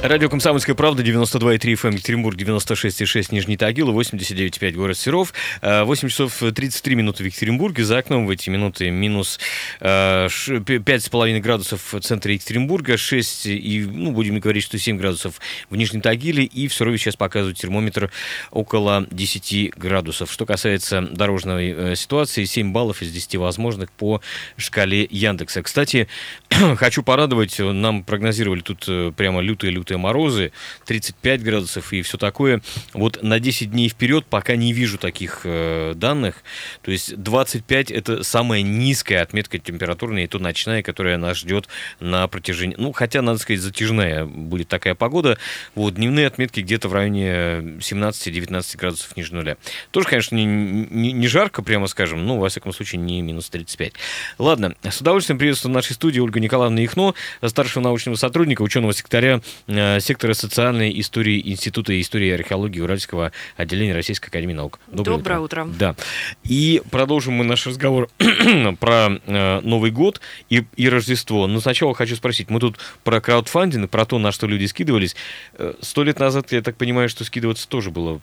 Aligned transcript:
Радио 0.00 0.28
«Комсомольская 0.28 0.76
правда», 0.76 1.02
92,3 1.02 1.58
FM, 1.74 1.94
Екатеринбург, 1.94 2.36
96,6 2.36 3.28
Нижний 3.32 3.56
Тагил, 3.56 3.90
89,5 3.90 4.72
город 4.72 4.96
Серов. 4.96 5.34
8 5.60 6.06
э, 6.06 6.08
часов 6.08 6.38
33 6.38 6.94
минуты 6.94 7.24
в 7.24 7.26
Екатеринбурге. 7.26 7.84
За 7.84 7.98
окном 7.98 8.24
в 8.24 8.30
эти 8.30 8.48
минуты 8.48 8.90
минус 8.90 9.40
5,5 9.80 11.10
э, 11.10 11.40
градусов 11.40 11.92
в 11.92 12.00
центре 12.00 12.34
Екатеринбурга, 12.34 12.96
6 12.96 13.46
и, 13.46 13.84
ну, 13.90 14.12
будем 14.12 14.38
говорить, 14.38 14.62
что 14.62 14.78
7 14.78 14.96
градусов 14.98 15.40
в 15.68 15.74
Нижнем 15.74 16.00
Тагиле. 16.00 16.44
И 16.44 16.68
в 16.68 16.74
Серове 16.74 16.96
сейчас 16.96 17.16
показывает 17.16 17.58
термометр 17.58 18.12
около 18.52 19.04
10 19.10 19.76
градусов. 19.76 20.30
Что 20.30 20.46
касается 20.46 21.02
дорожной 21.02 21.74
э, 21.76 21.96
ситуации, 21.96 22.44
7 22.44 22.72
баллов 22.72 23.02
из 23.02 23.10
10 23.10 23.34
возможных 23.34 23.90
по 23.90 24.20
шкале 24.56 25.08
Яндекса. 25.10 25.64
Кстати, 25.64 26.06
хочу 26.76 27.02
порадовать, 27.02 27.58
нам 27.58 28.04
прогнозировали 28.04 28.60
тут 28.60 29.14
прямо 29.16 29.40
лютые-лютые 29.40 29.88
лютые 29.88 29.98
морозы, 29.98 30.52
35 30.86 31.42
градусов 31.42 31.92
и 31.92 32.02
все 32.02 32.18
такое. 32.18 32.60
Вот 32.92 33.22
на 33.22 33.40
10 33.40 33.70
дней 33.70 33.88
вперед 33.88 34.26
пока 34.26 34.56
не 34.56 34.72
вижу 34.72 34.98
таких 34.98 35.42
э, 35.44 35.94
данных. 35.94 36.42
То 36.82 36.90
есть 36.90 37.16
25 37.16 37.90
это 37.90 38.22
самая 38.22 38.62
низкая 38.62 39.22
отметка 39.22 39.58
температурная, 39.58 40.24
и 40.24 40.26
то 40.26 40.38
ночная, 40.38 40.82
которая 40.82 41.16
нас 41.16 41.38
ждет 41.38 41.68
на 42.00 42.26
протяжении... 42.28 42.76
Ну, 42.78 42.92
хотя, 42.92 43.22
надо 43.22 43.38
сказать, 43.38 43.60
затяжная 43.60 44.26
будет 44.26 44.68
такая 44.68 44.94
погода. 44.94 45.38
Вот, 45.74 45.94
дневные 45.94 46.26
отметки 46.26 46.60
где-то 46.60 46.88
в 46.88 46.92
районе 46.92 47.78
17-19 47.78 48.76
градусов 48.76 49.16
ниже 49.16 49.34
нуля. 49.34 49.56
Тоже, 49.90 50.08
конечно, 50.08 50.34
не, 50.34 50.44
не, 50.44 51.12
не 51.12 51.28
жарко, 51.28 51.62
прямо 51.62 51.86
скажем, 51.86 52.26
но, 52.26 52.38
во 52.38 52.48
всяком 52.48 52.72
случае, 52.72 53.00
не 53.00 53.22
минус 53.22 53.48
35. 53.48 53.92
Ладно, 54.38 54.74
с 54.82 55.00
удовольствием 55.00 55.38
приветствую 55.38 55.72
в 55.72 55.74
нашей 55.74 55.92
студии 55.92 56.20
Ольга 56.20 56.37
Николаевна 56.40 56.82
Ихно, 56.84 57.14
старшего 57.46 57.82
научного 57.82 58.16
сотрудника, 58.16 58.62
ученого 58.62 58.92
секретаря 58.92 59.40
Э, 59.66 60.00
сектора 60.00 60.34
социальной 60.34 60.98
истории 61.00 61.40
Института 61.44 61.98
истории 62.00 62.28
и 62.28 62.32
археологии 62.32 62.80
Уральского 62.80 63.32
отделения 63.56 63.94
Российской 63.94 64.28
Академии 64.28 64.54
Наук. 64.54 64.78
Доброе, 64.88 65.16
Доброе 65.16 65.40
утро. 65.40 65.64
утро. 65.64 65.74
Да. 65.78 65.94
И 66.42 66.82
продолжим 66.90 67.34
мы 67.34 67.44
наш 67.44 67.66
разговор 67.66 68.08
про 68.80 69.20
э, 69.26 69.60
Новый 69.60 69.90
год 69.90 70.20
и, 70.48 70.64
и 70.76 70.88
Рождество. 70.88 71.46
Но 71.46 71.60
сначала 71.60 71.94
хочу 71.94 72.16
спросить, 72.16 72.50
мы 72.50 72.60
тут 72.60 72.78
про 73.04 73.20
краудфандинг, 73.20 73.90
про 73.90 74.06
то, 74.06 74.18
на 74.18 74.32
что 74.32 74.46
люди 74.46 74.64
скидывались. 74.66 75.16
Э, 75.54 75.74
сто 75.80 76.02
лет 76.02 76.18
назад, 76.18 76.50
я 76.52 76.62
так 76.62 76.76
понимаю, 76.76 77.08
что 77.08 77.24
скидываться 77.24 77.68
тоже 77.68 77.90
было 77.90 78.20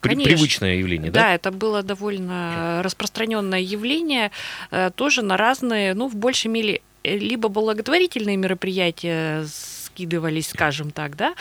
при, 0.00 0.16
привычное 0.16 0.76
явление, 0.76 1.10
да? 1.10 1.20
Да, 1.20 1.34
это 1.34 1.50
было 1.52 1.82
довольно 1.82 2.80
распространенное 2.82 3.60
явление, 3.60 4.32
тоже 4.96 5.22
на 5.22 5.36
разные, 5.36 5.94
ну, 5.94 6.08
в 6.08 6.16
большей 6.16 6.48
мере, 6.48 6.80
либо 7.16 7.48
благотворительные 7.48 8.36
мероприятия 8.36 9.46
скидывались, 9.46 10.50
скажем 10.50 10.90
так, 10.90 11.16
да, 11.16 11.34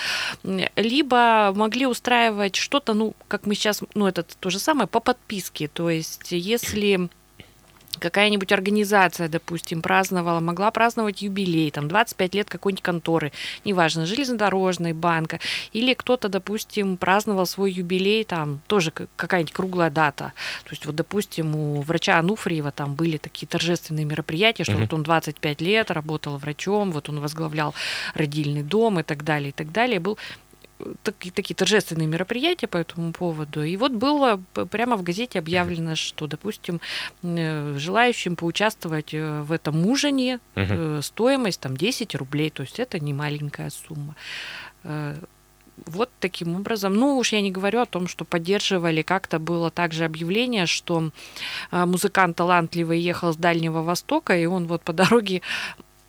либо 0.75 1.53
могли 1.55 1.85
устраивать 1.85 2.55
что-то, 2.55 2.93
ну, 2.93 3.13
как 3.27 3.45
мы 3.45 3.53
сейчас, 3.53 3.81
ну, 3.93 4.07
это 4.07 4.23
то 4.23 4.49
же 4.49 4.59
самое, 4.59 4.87
по 4.87 4.99
подписке, 4.99 5.67
то 5.67 5.89
есть 5.89 6.31
если 6.31 7.09
какая-нибудь 7.99 8.51
организация, 8.51 9.29
допустим, 9.29 9.81
праздновала, 9.81 10.39
могла 10.39 10.71
праздновать 10.71 11.21
юбилей, 11.21 11.71
там, 11.71 11.87
25 11.87 12.35
лет 12.35 12.49
какой-нибудь 12.49 12.83
конторы, 12.83 13.31
неважно, 13.65 14.05
железнодорожной, 14.05 14.93
банка, 14.93 15.39
или 15.73 15.93
кто-то, 15.93 16.29
допустим, 16.29 16.97
праздновал 16.97 17.45
свой 17.45 17.71
юбилей, 17.71 18.23
там, 18.23 18.61
тоже 18.67 18.91
какая-нибудь 18.91 19.53
круглая 19.53 19.89
дата. 19.89 20.33
То 20.63 20.71
есть, 20.71 20.85
вот, 20.85 20.95
допустим, 20.95 21.55
у 21.55 21.81
врача 21.81 22.19
Ануфриева 22.19 22.71
там 22.71 22.95
были 22.95 23.17
такие 23.17 23.47
торжественные 23.47 24.05
мероприятия, 24.05 24.63
что 24.63 24.73
mm-hmm. 24.73 24.81
вот 24.81 24.93
он 24.93 25.03
25 25.03 25.61
лет 25.61 25.91
работал 25.91 26.37
врачом, 26.37 26.91
вот 26.91 27.09
он 27.09 27.19
возглавлял 27.19 27.73
родильный 28.13 28.63
дом 28.63 28.99
и 28.99 29.03
так 29.03 29.23
далее, 29.23 29.49
и 29.49 29.53
так 29.53 29.71
далее. 29.71 29.99
Был 29.99 30.17
такие, 31.03 31.31
такие 31.31 31.55
торжественные 31.55 32.07
мероприятия 32.07 32.67
по 32.67 32.77
этому 32.77 33.11
поводу. 33.11 33.63
И 33.63 33.77
вот 33.77 33.91
было 33.91 34.41
прямо 34.69 34.95
в 34.95 35.03
газете 35.03 35.39
объявлено, 35.39 35.95
что, 35.95 36.27
допустим, 36.27 36.81
э, 37.23 37.75
желающим 37.77 38.35
поучаствовать 38.35 39.13
э, 39.13 39.41
в 39.41 39.51
этом 39.51 39.85
ужине 39.85 40.39
угу. 40.55 41.01
стоимость 41.01 41.59
там 41.61 41.75
10 41.75 42.15
рублей, 42.15 42.49
то 42.49 42.63
есть 42.63 42.79
это 42.79 42.99
не 42.99 43.13
маленькая 43.13 43.69
сумма. 43.69 44.15
Вот 45.85 46.09
таким 46.19 46.55
образом. 46.55 46.95
Ну 46.95 47.17
уж 47.17 47.33
я 47.33 47.41
не 47.41 47.51
говорю 47.51 47.81
о 47.81 47.85
том, 47.85 48.07
что 48.07 48.25
поддерживали. 48.25 49.03
Как-то 49.03 49.37
было 49.37 49.69
также 49.69 50.05
объявление, 50.05 50.65
что 50.65 51.11
музыкант 51.71 52.37
талантливый 52.37 52.99
ехал 52.99 53.31
с 53.31 53.35
Дальнего 53.35 53.83
Востока, 53.83 54.35
и 54.35 54.47
он 54.47 54.65
вот 54.65 54.81
по 54.81 54.93
дороге 54.93 55.43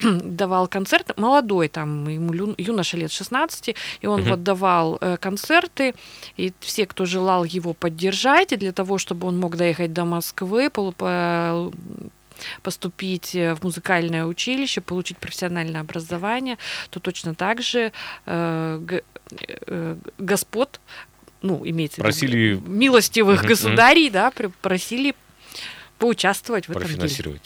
давал 0.23 0.69
концерт, 0.69 1.17
молодой, 1.17 1.69
там, 1.69 2.09
ему 2.09 2.55
юноша 2.57 2.97
лет 2.97 3.13
16, 3.13 3.75
и 4.01 4.07
он 4.07 4.21
угу. 4.21 4.31
вот 4.31 4.43
давал 4.43 4.99
э, 5.01 5.17
концерты, 5.17 5.95
и 6.37 6.53
все, 6.61 6.87
кто 6.87 7.05
желал 7.05 7.45
его 7.45 7.75
поддержать, 7.75 8.53
и 8.53 8.57
для 8.57 8.73
того, 8.73 8.99
чтобы 8.99 9.27
он 9.27 9.39
мог 9.39 9.57
доехать 9.57 9.93
до 9.93 10.05
Москвы, 10.05 10.71
поступить 12.63 13.35
в 13.35 13.59
музыкальное 13.63 14.25
училище, 14.25 14.81
получить 14.81 15.19
профессиональное 15.19 15.81
образование, 15.81 16.57
то 16.91 17.01
точно 17.01 17.35
так 17.35 17.63
же 17.63 17.93
э, 18.27 19.01
э, 19.67 19.97
Господ, 20.19 20.81
ну, 21.43 21.63
имеется 21.65 22.01
просили... 22.01 22.31
в 22.31 22.61
виду, 22.61 22.71
милостивых 22.71 23.41
угу. 23.41 23.49
государей, 23.49 24.11
да, 24.11 24.33
просили 24.63 25.15
поучаствовать 25.99 26.69
в 26.69 26.71
этом 26.71 26.89
деле. 26.89 27.41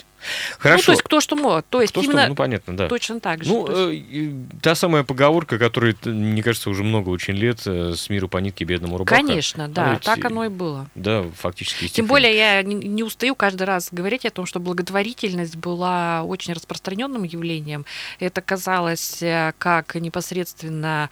Хорошо. 0.58 0.82
Ну, 0.82 0.86
то 0.86 0.92
есть 0.92 1.02
кто 1.02 1.20
что 1.20 1.36
может. 1.36 1.66
То 1.68 1.80
есть 1.80 1.92
кто 1.92 2.02
именно 2.02 2.22
что, 2.22 2.28
ну, 2.30 2.34
понятно, 2.34 2.76
да. 2.76 2.88
точно 2.88 3.20
так 3.20 3.44
же. 3.44 3.50
Ну, 3.50 3.66
э, 3.68 4.32
та 4.60 4.74
самая 4.74 5.02
поговорка, 5.04 5.58
которая, 5.58 5.96
мне 6.04 6.42
кажется, 6.42 6.70
уже 6.70 6.82
много 6.84 7.08
очень 7.08 7.34
лет 7.34 7.60
э, 7.66 7.94
с 7.96 8.08
миру 8.08 8.28
по 8.28 8.38
нитке 8.38 8.64
бедному 8.64 8.98
рубака. 8.98 9.16
Конечно, 9.16 9.68
да, 9.68 9.94
ведь, 9.94 10.02
так 10.02 10.24
оно 10.24 10.44
и 10.44 10.48
было. 10.48 10.88
Да, 10.94 11.24
фактически. 11.36 11.88
Тем 11.88 12.06
более 12.06 12.34
я 12.36 12.62
не, 12.62 12.74
не 12.74 13.02
устаю 13.02 13.34
каждый 13.34 13.64
раз 13.64 13.88
говорить 13.90 14.24
о 14.24 14.30
том, 14.30 14.46
что 14.46 14.60
благотворительность 14.60 15.56
была 15.56 16.22
очень 16.22 16.54
распространенным 16.54 17.24
явлением. 17.24 17.84
Это 18.18 18.40
казалось 18.40 19.22
э, 19.22 19.52
как 19.58 19.94
непосредственно 19.94 21.10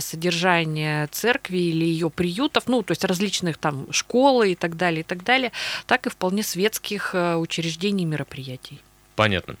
содержание 0.00 1.06
церкви 1.08 1.58
или 1.58 1.84
ее 1.84 2.10
приютов, 2.10 2.64
ну, 2.66 2.82
то 2.82 2.92
есть 2.92 3.04
различных 3.04 3.58
там 3.58 3.90
школы 3.92 4.52
и 4.52 4.54
так 4.54 4.76
далее, 4.76 5.00
и 5.00 5.04
так 5.04 5.24
далее, 5.24 5.52
так 5.86 6.06
и 6.06 6.10
вполне 6.10 6.42
светских 6.42 7.14
учреждений 7.14 8.04
и 8.04 8.06
мероприятий 8.06 8.39
prijatí. 8.40 8.89
Понятно. 9.16 9.56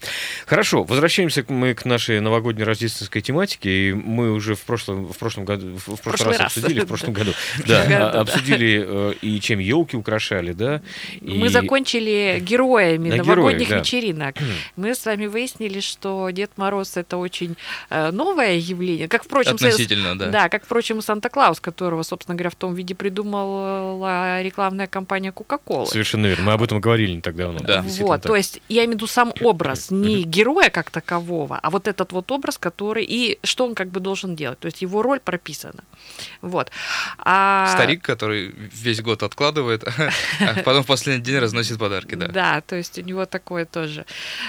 Хорошо, 0.46 0.84
возвращаемся 0.84 1.44
мы 1.48 1.74
к 1.74 1.84
нашей 1.84 2.20
новогодней 2.20 2.64
рождественской 2.64 3.20
тематике. 3.20 3.70
И 3.70 3.92
мы 3.92 4.32
уже 4.32 4.54
в 4.54 4.62
прошлом, 4.62 5.12
в 5.12 5.18
прошлом 5.18 5.44
году, 5.44 5.76
в 5.76 5.84
прошлый, 5.84 5.98
прошлый 6.02 6.28
раз, 6.30 6.38
раз 6.38 6.56
обсудили, 6.56 6.80
в 6.80 6.86
прошлом 6.88 7.12
году, 7.12 7.32
да, 7.66 8.10
обсудили 8.10 8.84
э, 8.86 9.14
и 9.20 9.40
чем 9.40 9.58
елки 9.58 9.96
украшали, 9.96 10.52
да. 10.52 10.82
Мы 11.20 11.48
закончили 11.48 12.38
героями 12.40 13.10
новогодних 13.10 13.70
вечеринок. 13.70 14.36
Мы 14.76 14.94
с 14.94 15.04
вами 15.04 15.26
выяснили, 15.26 15.80
что 15.80 16.30
Дед 16.30 16.52
Мороз 16.56 16.96
это 16.96 17.16
очень 17.16 17.56
э, 17.90 18.10
новое 18.10 18.56
явление, 18.56 19.08
как 19.08 19.24
впрочем, 19.24 19.54
относительно, 19.54 20.18
да. 20.18 20.26
Да, 20.28 20.48
как 20.48 20.64
впрочем 20.64 20.98
и 20.98 21.02
Санта-Клаус, 21.02 21.60
которого, 21.60 22.02
собственно 22.02 22.36
говоря, 22.36 22.50
в 22.50 22.54
том 22.54 22.74
виде 22.74 22.94
придумала 22.94 24.40
рекламная 24.42 24.86
компания 24.86 25.32
Coca-Cola. 25.32 25.86
Совершенно 25.86 26.26
верно. 26.26 26.44
Мы 26.44 26.52
об 26.52 26.62
этом 26.62 26.80
говорили 26.80 27.12
не 27.12 27.20
так 27.20 27.36
давно. 27.36 27.60
Да. 27.60 27.84
Вот, 27.98 28.22
то 28.22 28.36
есть 28.36 28.60
я 28.68 28.84
имею 28.84 28.92
в 28.92 28.94
виду 28.94 29.06
сам 29.06 29.32
образ, 29.42 29.90
не 29.90 30.24
героя 30.24 30.70
как 30.70 30.90
такового, 30.90 31.58
а 31.58 31.70
вот 31.70 31.88
этот 31.88 32.12
вот 32.12 32.30
образ, 32.32 32.58
который 32.58 33.04
и 33.04 33.38
что 33.42 33.66
он 33.66 33.74
как 33.74 33.88
бы 33.88 34.00
должен 34.00 34.36
делать. 34.36 34.58
То 34.58 34.66
есть 34.66 34.82
его 34.82 35.02
роль 35.02 35.20
прописана. 35.20 35.84
Вот. 36.42 36.70
А... 37.18 37.72
Старик, 37.74 38.02
который 38.02 38.54
весь 38.72 39.00
год 39.02 39.22
откладывает, 39.22 39.84
а 40.40 40.62
потом 40.64 40.82
в 40.82 40.86
последний 40.86 41.22
день 41.22 41.38
разносит 41.38 41.78
подарки, 41.78 42.14
да. 42.14 42.28
Да, 42.28 42.60
то 42.60 42.76
есть 42.76 42.98
у 42.98 43.02
него 43.02 43.26
такое 43.26 43.64
тоже. 43.64 44.04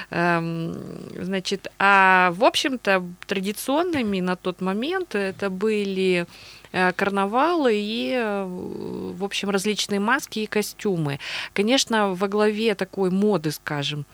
Эм, 0.09 0.75
значит, 1.19 1.67
а 1.79 2.31
в 2.31 2.43
общем-то 2.43 3.03
традиционными 3.27 4.19
на 4.19 4.35
тот 4.35 4.61
момент 4.61 5.15
это 5.15 5.49
были 5.49 6.25
э, 6.71 6.91
карнавалы 6.93 7.73
и, 7.75 8.13
э, 8.13 8.45
в 8.47 9.23
общем, 9.23 9.49
различные 9.49 9.99
маски 9.99 10.39
и 10.39 10.45
костюмы. 10.45 11.19
Конечно, 11.53 12.13
во 12.13 12.27
главе 12.27 12.75
такой 12.75 13.09
моды, 13.09 13.51
скажем, 13.51 14.05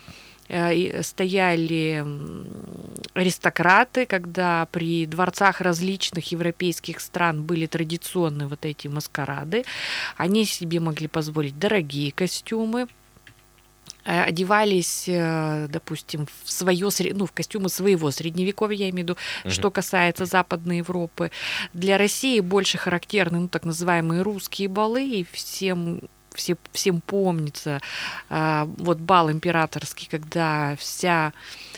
стояли 0.48 2.06
аристократы, 3.14 4.06
когда 4.06 4.68
при 4.72 5.06
дворцах 5.06 5.62
различных 5.62 6.32
европейских 6.32 7.00
стран 7.00 7.44
были 7.44 7.66
традиционные 7.66 8.48
вот 8.48 8.66
эти 8.66 8.88
маскарады. 8.88 9.66
Они 10.16 10.46
себе 10.46 10.80
могли 10.80 11.08
позволить 11.08 11.58
дорогие 11.58 12.12
костюмы, 12.12 12.88
э, 14.06 14.22
одевались, 14.24 15.06
э, 15.08 15.68
допустим, 15.70 16.28
в 16.44 16.52
свое, 16.52 16.90
ну, 17.14 17.26
в 17.26 17.32
костюмы 17.32 17.70
своего 17.70 18.12
средневековья, 18.12 18.78
я 18.78 18.90
имею 18.90 19.08
в 19.08 19.10
виду, 19.10 19.18
угу. 19.44 19.52
что 19.52 19.72
касается 19.72 20.26
Западной 20.26 20.78
Европы. 20.78 21.32
Для 21.74 21.98
России 21.98 22.40
больше 22.40 22.78
характерны, 22.78 23.40
ну, 23.40 23.48
так 23.48 23.66
называемые 23.66 24.22
русские 24.22 24.70
балы, 24.70 25.04
и 25.04 25.26
всем 25.32 26.02
все, 26.38 26.56
всем 26.72 27.02
помнится, 27.02 27.82
а, 28.30 28.70
вот 28.78 29.00
бал 29.00 29.30
императорский, 29.30 30.08
когда 30.10 30.76
вся 30.78 31.34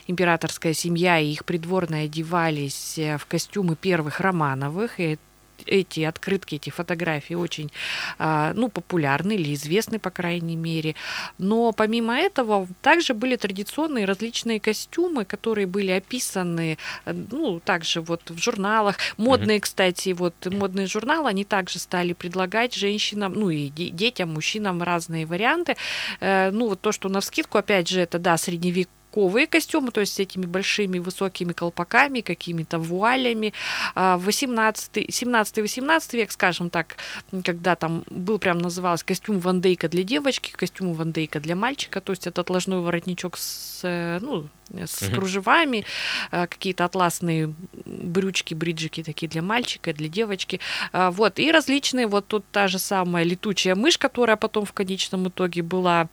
императорская 0.07 0.73
семья 0.73 1.17
и 1.19 1.31
их 1.31 1.45
придворные 1.45 2.05
одевались 2.05 2.97
э, 2.97 3.17
в 3.17 3.25
костюмы 3.25 3.75
первых 3.75 4.19
Романовых, 4.19 4.99
и 4.99 5.17
эти 5.65 6.01
открытки, 6.01 6.55
эти 6.55 6.69
фотографии 6.69 7.33
очень 7.33 7.71
а, 8.17 8.53
ну, 8.53 8.69
популярны 8.69 9.33
или 9.33 9.53
известны, 9.53 9.99
по 9.99 10.09
крайней 10.09 10.55
мере. 10.55 10.95
Но 11.37 11.71
помимо 11.71 12.17
этого, 12.17 12.67
также 12.81 13.13
были 13.13 13.35
традиционные 13.35 14.05
различные 14.05 14.59
костюмы, 14.59 15.25
которые 15.25 15.67
были 15.67 15.91
описаны, 15.91 16.77
ну, 17.05 17.59
также 17.59 18.01
вот 18.01 18.21
в 18.29 18.37
журналах. 18.37 18.97
Модные, 19.17 19.57
mm-hmm. 19.57 19.61
кстати, 19.61 20.09
вот 20.13 20.33
модные 20.45 20.87
журналы, 20.87 21.29
они 21.29 21.45
также 21.45 21.79
стали 21.79 22.13
предлагать 22.13 22.73
женщинам, 22.73 23.33
ну, 23.33 23.49
и 23.49 23.69
детям, 23.69 24.33
мужчинам 24.33 24.83
разные 24.83 25.25
варианты. 25.25 25.75
Э, 26.19 26.51
ну, 26.51 26.67
вот 26.67 26.81
то, 26.81 26.91
что 26.91 27.09
на 27.09 27.21
вскидку, 27.21 27.57
опять 27.57 27.87
же, 27.87 28.01
это, 28.01 28.19
да, 28.19 28.37
средневек 28.37 28.89
ковые 29.11 29.47
костюмы, 29.47 29.91
то 29.91 30.01
есть 30.01 30.13
с 30.13 30.19
этими 30.19 30.45
большими 30.45 30.99
высокими 30.99 31.53
колпаками, 31.53 32.21
какими-то 32.21 32.79
вуалями. 32.79 33.53
А, 33.95 34.17
в 34.17 34.25
18, 34.25 35.09
17-18 35.09 36.17
век, 36.17 36.31
скажем 36.31 36.69
так, 36.69 36.97
когда 37.43 37.75
там 37.75 38.03
был 38.09 38.39
прям 38.39 38.59
назывался 38.59 39.05
костюм 39.05 39.39
вандейка 39.39 39.89
для 39.89 40.03
девочки, 40.03 40.51
костюм 40.51 40.93
вандейка 40.93 41.39
для 41.39 41.55
мальчика, 41.55 42.01
то 42.01 42.11
есть 42.11 42.27
это 42.27 42.41
отложной 42.41 42.81
воротничок 42.81 43.37
с, 43.37 43.81
э, 43.83 44.19
ну, 44.21 44.47
с 44.71 45.01
uh-huh. 45.01 45.15
кружевами, 45.15 45.85
э, 46.31 46.47
какие-то 46.47 46.85
атласные 46.85 47.53
брючки, 47.85 48.53
бриджики 48.53 49.03
такие 49.03 49.27
для 49.27 49.41
мальчика, 49.41 49.93
для 49.93 50.07
девочки. 50.07 50.59
А, 50.91 51.11
вот, 51.11 51.39
и 51.39 51.51
различные, 51.51 52.07
вот 52.07 52.27
тут 52.27 52.45
та 52.51 52.67
же 52.67 52.79
самая 52.79 53.23
летучая 53.23 53.75
мышь, 53.75 53.97
которая 53.97 54.37
потом 54.37 54.65
в 54.65 54.73
конечном 54.73 55.27
итоге 55.27 55.63
была 55.63 56.07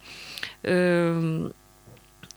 э, 0.63 1.51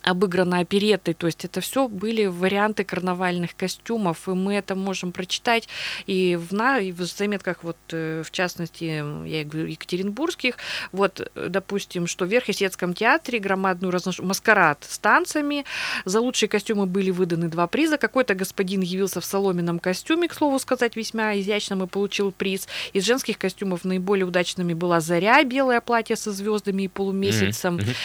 обыграна 0.09 0.59
опереттой, 0.59 1.13
то 1.13 1.27
есть 1.27 1.45
это 1.45 1.61
все 1.61 1.87
были 1.87 2.25
варианты 2.25 2.83
карнавальных 2.83 3.55
костюмов, 3.55 4.27
и 4.27 4.31
мы 4.31 4.55
это 4.55 4.75
можем 4.75 5.11
прочитать 5.11 5.67
и 6.07 6.35
в, 6.35 6.53
на, 6.53 6.79
и 6.79 6.91
в 6.91 7.01
заметках, 7.01 7.63
вот 7.63 7.77
э, 7.91 8.23
в 8.25 8.31
частности, 8.31 8.83
я 9.27 9.43
говорю, 9.43 9.67
екатеринбургских, 9.67 10.55
вот, 10.91 11.31
допустим, 11.35 12.07
что 12.07 12.25
в 12.25 12.29
Верхесецком 12.29 12.93
театре 12.93 13.39
громадную 13.39 13.91
разнош... 13.91 14.19
маскарад 14.19 14.85
с 14.87 14.99
танцами, 14.99 15.65
за 16.05 16.19
лучшие 16.21 16.49
костюмы 16.49 16.85
были 16.85 17.11
выданы 17.11 17.49
два 17.49 17.67
приза, 17.67 17.97
какой-то 17.97 18.35
господин 18.35 18.81
явился 18.81 19.21
в 19.21 19.25
соломенном 19.25 19.79
костюме, 19.79 20.27
к 20.27 20.33
слову 20.33 20.59
сказать, 20.59 20.95
весьма 20.95 21.37
изящным 21.39 21.83
и 21.83 21.87
получил 21.87 22.31
приз, 22.31 22.67
из 22.93 23.05
женских 23.05 23.37
костюмов 23.37 23.83
наиболее 23.83 24.25
удачными 24.25 24.73
была 24.73 24.99
«Заря», 24.99 25.43
белое 25.43 25.81
платье 25.81 26.15
со 26.15 26.31
звездами 26.31 26.83
и 26.83 26.87
полумесяцем, 26.87 27.77
mm-hmm. 27.77 27.95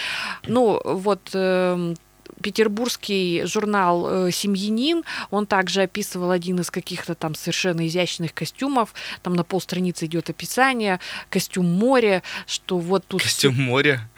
ну, 0.46 0.80
вот 0.84 1.30
эм, 1.32 1.93
петербургский 2.42 3.42
журнал 3.44 4.26
э, 4.26 4.30
«Семьянин», 4.30 5.04
он 5.30 5.46
также 5.46 5.82
описывал 5.82 6.30
один 6.30 6.60
из 6.60 6.70
каких-то 6.70 7.14
там 7.14 7.34
совершенно 7.34 7.86
изящных 7.86 8.34
костюмов, 8.34 8.94
там 9.22 9.34
на 9.34 9.44
полстраницы 9.44 10.06
идет 10.06 10.30
описание, 10.30 11.00
костюм 11.30 11.66
моря, 11.66 12.22
что 12.46 12.78
вот 12.78 13.06
тут... 13.06 13.22
Костюм 13.22 13.54
моря? 13.54 14.08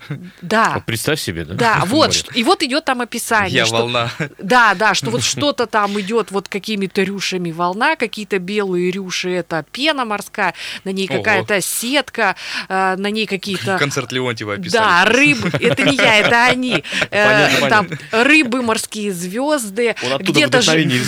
Да. 0.42 0.72
Вот 0.74 0.84
представь 0.84 1.20
себе, 1.20 1.44
да? 1.44 1.54
Да, 1.54 1.82
вот, 1.86 2.14
что, 2.14 2.32
и 2.32 2.42
вот 2.42 2.62
идет 2.62 2.84
там 2.84 3.00
описание. 3.00 3.54
Я 3.54 3.66
что, 3.66 3.76
волна. 3.76 4.10
Да, 4.38 4.74
да, 4.74 4.94
что 4.94 5.10
вот 5.10 5.22
что-то 5.22 5.66
там 5.66 5.98
идет 6.00 6.30
вот 6.30 6.48
какими-то 6.48 7.02
рюшами 7.02 7.50
волна, 7.50 7.96
какие-то 7.96 8.38
белые 8.38 8.90
рюши, 8.90 9.30
это 9.30 9.64
пена 9.72 10.04
морская, 10.04 10.54
на 10.84 10.90
ней 10.90 11.06
какая-то 11.06 11.60
сетка, 11.60 12.36
э, 12.68 12.96
на 12.96 13.10
ней 13.10 13.26
какие-то... 13.26 13.78
Концерт 13.78 14.12
Леонтьева 14.12 14.54
описали. 14.54 14.82
Да, 14.82 15.04
рыбы, 15.04 15.50
это 15.60 15.82
не 15.82 15.96
я, 15.96 16.18
это 16.18 16.44
они. 16.44 16.84
Понятно, 17.10 17.68
там 17.68 17.88
рыбы, 18.10 18.62
морские 18.62 19.12
звезды, 19.12 19.94
где-то 20.20 20.60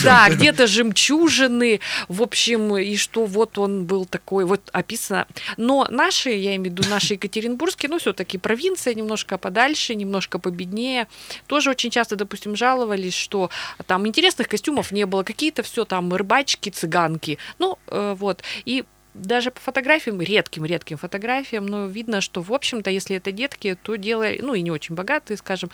да, 0.05 0.29
где-то 0.31 0.67
жемчужины, 0.67 1.81
в 2.09 2.23
общем, 2.23 2.77
и 2.77 2.97
что 2.97 3.25
вот 3.25 3.59
он 3.59 3.85
был 3.85 4.07
такой, 4.07 4.45
вот 4.45 4.61
описано. 4.73 5.27
Но 5.57 5.87
наши, 5.91 6.31
я 6.31 6.57
имею 6.57 6.63
в 6.63 6.79
виду 6.79 6.89
наши 6.89 7.15
екатеринбургские, 7.15 7.91
ну 7.91 7.99
все-таки 7.99 8.39
провинция 8.39 8.95
немножко 8.95 9.39
подальше, 9.39 9.95
немножко 9.95 10.39
победнее, 10.39 11.07
тоже 11.47 11.71
очень 11.71 11.91
часто, 11.91 12.17
допустим, 12.17 12.57
жаловались, 12.57 13.15
что 13.15 13.51
там 13.87 14.07
интересных 14.07 14.49
костюмов 14.49 14.93
не 14.93 15.07
было, 15.07 15.23
какие-то 15.23 15.63
все 15.63 15.85
там 15.85 16.13
рыбачки, 16.13 16.71
цыганки, 16.71 17.39
ну 17.59 17.79
э, 17.89 18.15
вот, 18.19 18.43
и 18.65 18.85
даже 19.19 19.51
по 19.51 19.61
фотографиям, 19.61 20.21
редким-редким 20.21 20.97
фотографиям, 20.97 21.67
но 21.67 21.87
видно, 21.87 22.21
что, 22.21 22.43
в 22.43 22.53
общем-то, 22.53 22.91
если 22.91 23.17
это 23.17 23.33
детки, 23.33 23.77
то 23.83 23.97
делали, 23.97 24.39
ну 24.43 24.55
и 24.55 24.63
не 24.63 24.71
очень 24.71 24.95
богатые, 24.95 25.37
скажем, 25.37 25.71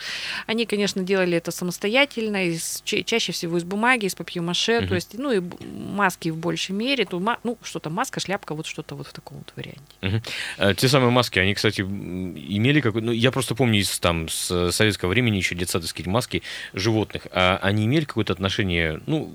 они, 0.47 0.65
конечно, 0.65 1.03
делали 1.03 1.37
это 1.37 1.51
самостоятельно, 1.51 2.47
из, 2.47 2.81
чаще 2.83 3.31
всего 3.31 3.57
из 3.57 3.63
бумаги, 3.63 4.05
из 4.05 4.15
папье-маше, 4.15 4.71
uh-huh. 4.73 4.87
то 4.87 4.95
есть, 4.95 5.17
ну 5.17 5.31
и 5.31 5.41
маски 5.65 6.29
в 6.29 6.37
большей 6.37 6.75
мере, 6.75 7.05
то, 7.05 7.21
ну, 7.43 7.57
что-то 7.63 7.89
маска, 7.89 8.19
шляпка, 8.19 8.55
вот 8.55 8.65
что-то 8.65 8.95
вот 8.95 9.07
в 9.07 9.13
таком 9.13 9.37
вот 9.39 9.53
варианте. 9.55 9.81
Uh-huh. 10.01 10.29
А, 10.57 10.73
те 10.73 10.87
самые 10.87 11.11
маски, 11.11 11.39
они, 11.39 11.53
кстати, 11.53 11.81
имели 11.81 12.81
какой 12.81 13.01
ну, 13.01 13.11
я 13.11 13.31
просто 13.31 13.55
помню 13.55 13.79
из 13.79 13.99
там 13.99 14.27
с 14.29 14.71
советского 14.71 15.09
времени 15.09 15.37
еще 15.37 15.55
детсадовские 15.55 16.09
маски 16.09 16.43
животных, 16.73 17.27
а 17.31 17.59
они 17.61 17.85
имели 17.85 18.05
какое-то 18.05 18.33
отношение, 18.33 19.01
ну, 19.05 19.31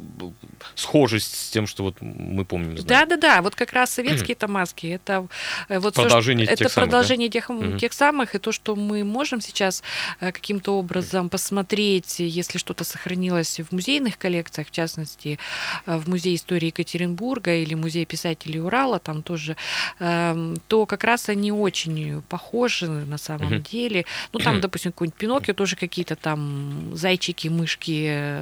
схожесть 0.74 1.34
с 1.34 1.50
тем, 1.50 1.66
что 1.66 1.84
вот 1.84 1.96
мы 2.00 2.44
помним. 2.44 2.76
Да-да-да, 2.76 3.42
вот 3.42 3.54
как 3.54 3.72
раз 3.72 3.99
советские 4.00 4.34
это 4.34 4.48
маски, 4.48 4.86
это 4.86 5.26
э, 5.68 5.78
вот 5.78 5.94
продолжение 5.94 6.46
все, 6.46 6.56
тех 6.56 6.66
это 6.66 6.74
самых, 6.74 6.90
продолжение 6.90 7.28
да? 7.28 7.32
тех, 7.32 7.50
угу. 7.50 7.78
тех 7.78 7.92
самых, 7.92 8.34
и 8.34 8.38
то, 8.38 8.52
что 8.52 8.76
мы 8.76 9.04
можем 9.04 9.40
сейчас 9.40 9.82
э, 10.20 10.32
каким-то 10.32 10.78
образом 10.78 11.28
посмотреть, 11.28 12.20
если 12.20 12.58
что-то 12.58 12.84
сохранилось 12.84 13.60
в 13.60 13.72
музейных 13.72 14.18
коллекциях, 14.18 14.68
в 14.68 14.70
частности, 14.70 15.38
э, 15.86 15.96
в 15.96 16.08
Музее 16.08 16.34
истории 16.34 16.66
Екатеринбурга 16.66 17.54
или 17.54 17.74
Музее 17.74 18.04
писателей 18.04 18.60
Урала, 18.60 18.98
там 18.98 19.22
тоже, 19.22 19.56
эм, 19.98 20.56
то 20.68 20.86
как 20.86 21.04
раз 21.04 21.28
они 21.28 21.52
очень 21.52 22.22
похожи 22.28 22.88
на 22.88 23.18
самом 23.18 23.52
угу. 23.52 23.62
деле. 23.70 24.04
Ну, 24.32 24.40
там, 24.40 24.60
допустим, 24.60 24.92
какой-нибудь 24.92 25.18
Пиноккио, 25.18 25.54
тоже 25.54 25.76
какие-то 25.76 26.16
там 26.16 26.92
зайчики, 26.94 27.48
мышки, 27.48 28.40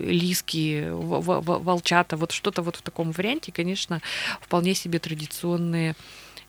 лиски, 0.00 0.88
волчата, 0.90 2.16
вот 2.16 2.32
что-то 2.32 2.62
вот 2.62 2.76
в 2.76 2.82
таком 2.82 3.12
варианте, 3.12 3.52
конечно, 3.52 4.00
вполне 4.40 4.69
себе 4.74 4.98
традиционные 4.98 5.96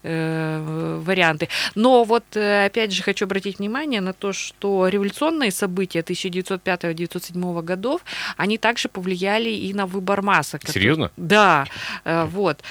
варианты. 0.03 1.49
Но 1.75 2.03
вот 2.03 2.23
э, 2.35 2.65
опять 2.65 2.91
же 2.91 3.03
хочу 3.03 3.25
обратить 3.25 3.59
внимание 3.59 4.01
на 4.01 4.13
то, 4.13 4.33
что 4.33 4.87
революционные 4.87 5.51
события 5.51 5.99
1905-1907 5.99 7.61
годов, 7.61 8.01
они 8.37 8.57
также 8.57 8.89
повлияли 8.89 9.49
и 9.49 9.73
на 9.73 9.85
выбор 9.85 10.21
масок. 10.21 10.67
Серьезно? 10.67 11.11
Да, 11.17 11.65
э, 12.03 12.25
вот. 12.25 12.61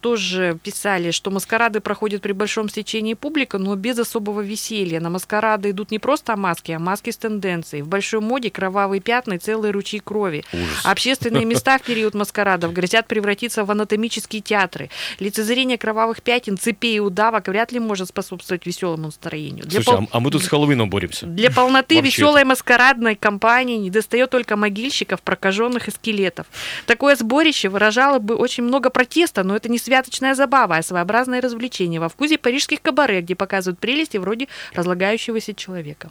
Тоже 0.00 0.58
писали, 0.62 1.10
что 1.10 1.30
маскарады 1.30 1.80
проходят 1.80 2.22
при 2.22 2.32
большом 2.32 2.68
стечении 2.68 3.14
публика, 3.14 3.58
но 3.58 3.74
без 3.76 3.98
особого 3.98 4.40
веселья. 4.40 5.00
На 5.00 5.10
маскарады 5.10 5.70
идут 5.70 5.90
не 5.90 5.98
просто 5.98 6.36
маски, 6.36 6.72
а 6.72 6.78
маски 6.78 7.10
с 7.10 7.16
тенденцией. 7.16 7.82
В 7.82 7.88
большой 7.88 8.20
моде 8.20 8.50
кровавые 8.50 9.00
пятна 9.00 9.34
и 9.34 9.38
целые 9.38 9.72
ручьи 9.72 10.00
крови. 10.00 10.44
Ужас. 10.52 10.84
Общественные 10.84 11.44
места 11.44 11.78
в 11.78 11.82
период 11.82 12.14
маскарадов 12.14 12.72
грозят 12.72 13.06
превратиться 13.06 13.64
в 13.64 13.70
анатомические 13.70 14.42
театры. 14.42 14.90
Лицезрение 15.18 15.78
кровавых 15.78 16.22
пятен 16.22 16.56
цепей 16.64 16.96
и 16.96 17.00
удавок 17.00 17.48
вряд 17.48 17.72
ли 17.72 17.78
может 17.78 18.08
способствовать 18.08 18.64
веселому 18.66 19.04
настроению. 19.04 19.66
Для 19.66 19.82
Слушай, 19.82 19.98
пол... 19.98 20.08
а 20.10 20.20
мы 20.20 20.30
тут 20.30 20.42
с 20.42 20.48
Хэллоуином 20.48 20.88
боремся. 20.88 21.26
Для 21.26 21.50
полноты 21.50 22.00
веселой 22.00 22.40
это. 22.40 22.48
маскарадной 22.48 23.16
кампании 23.16 23.76
не 23.76 23.90
достает 23.90 24.30
только 24.30 24.56
могильщиков, 24.56 25.20
прокаженных 25.20 25.88
и 25.88 25.90
скелетов. 25.90 26.46
Такое 26.86 27.16
сборище 27.16 27.68
выражало 27.68 28.18
бы 28.18 28.34
очень 28.34 28.64
много 28.64 28.90
протеста, 28.90 29.44
но 29.44 29.54
это 29.54 29.68
не 29.68 29.78
святочная 29.78 30.34
забава, 30.34 30.76
а 30.76 30.82
своеобразное 30.82 31.40
развлечение 31.40 32.00
во 32.00 32.08
вкусе 32.08 32.38
парижских 32.38 32.80
кабаре, 32.80 33.20
где 33.20 33.34
показывают 33.34 33.78
прелести 33.78 34.16
вроде 34.16 34.48
разлагающегося 34.74 35.54
человека. 35.54 36.10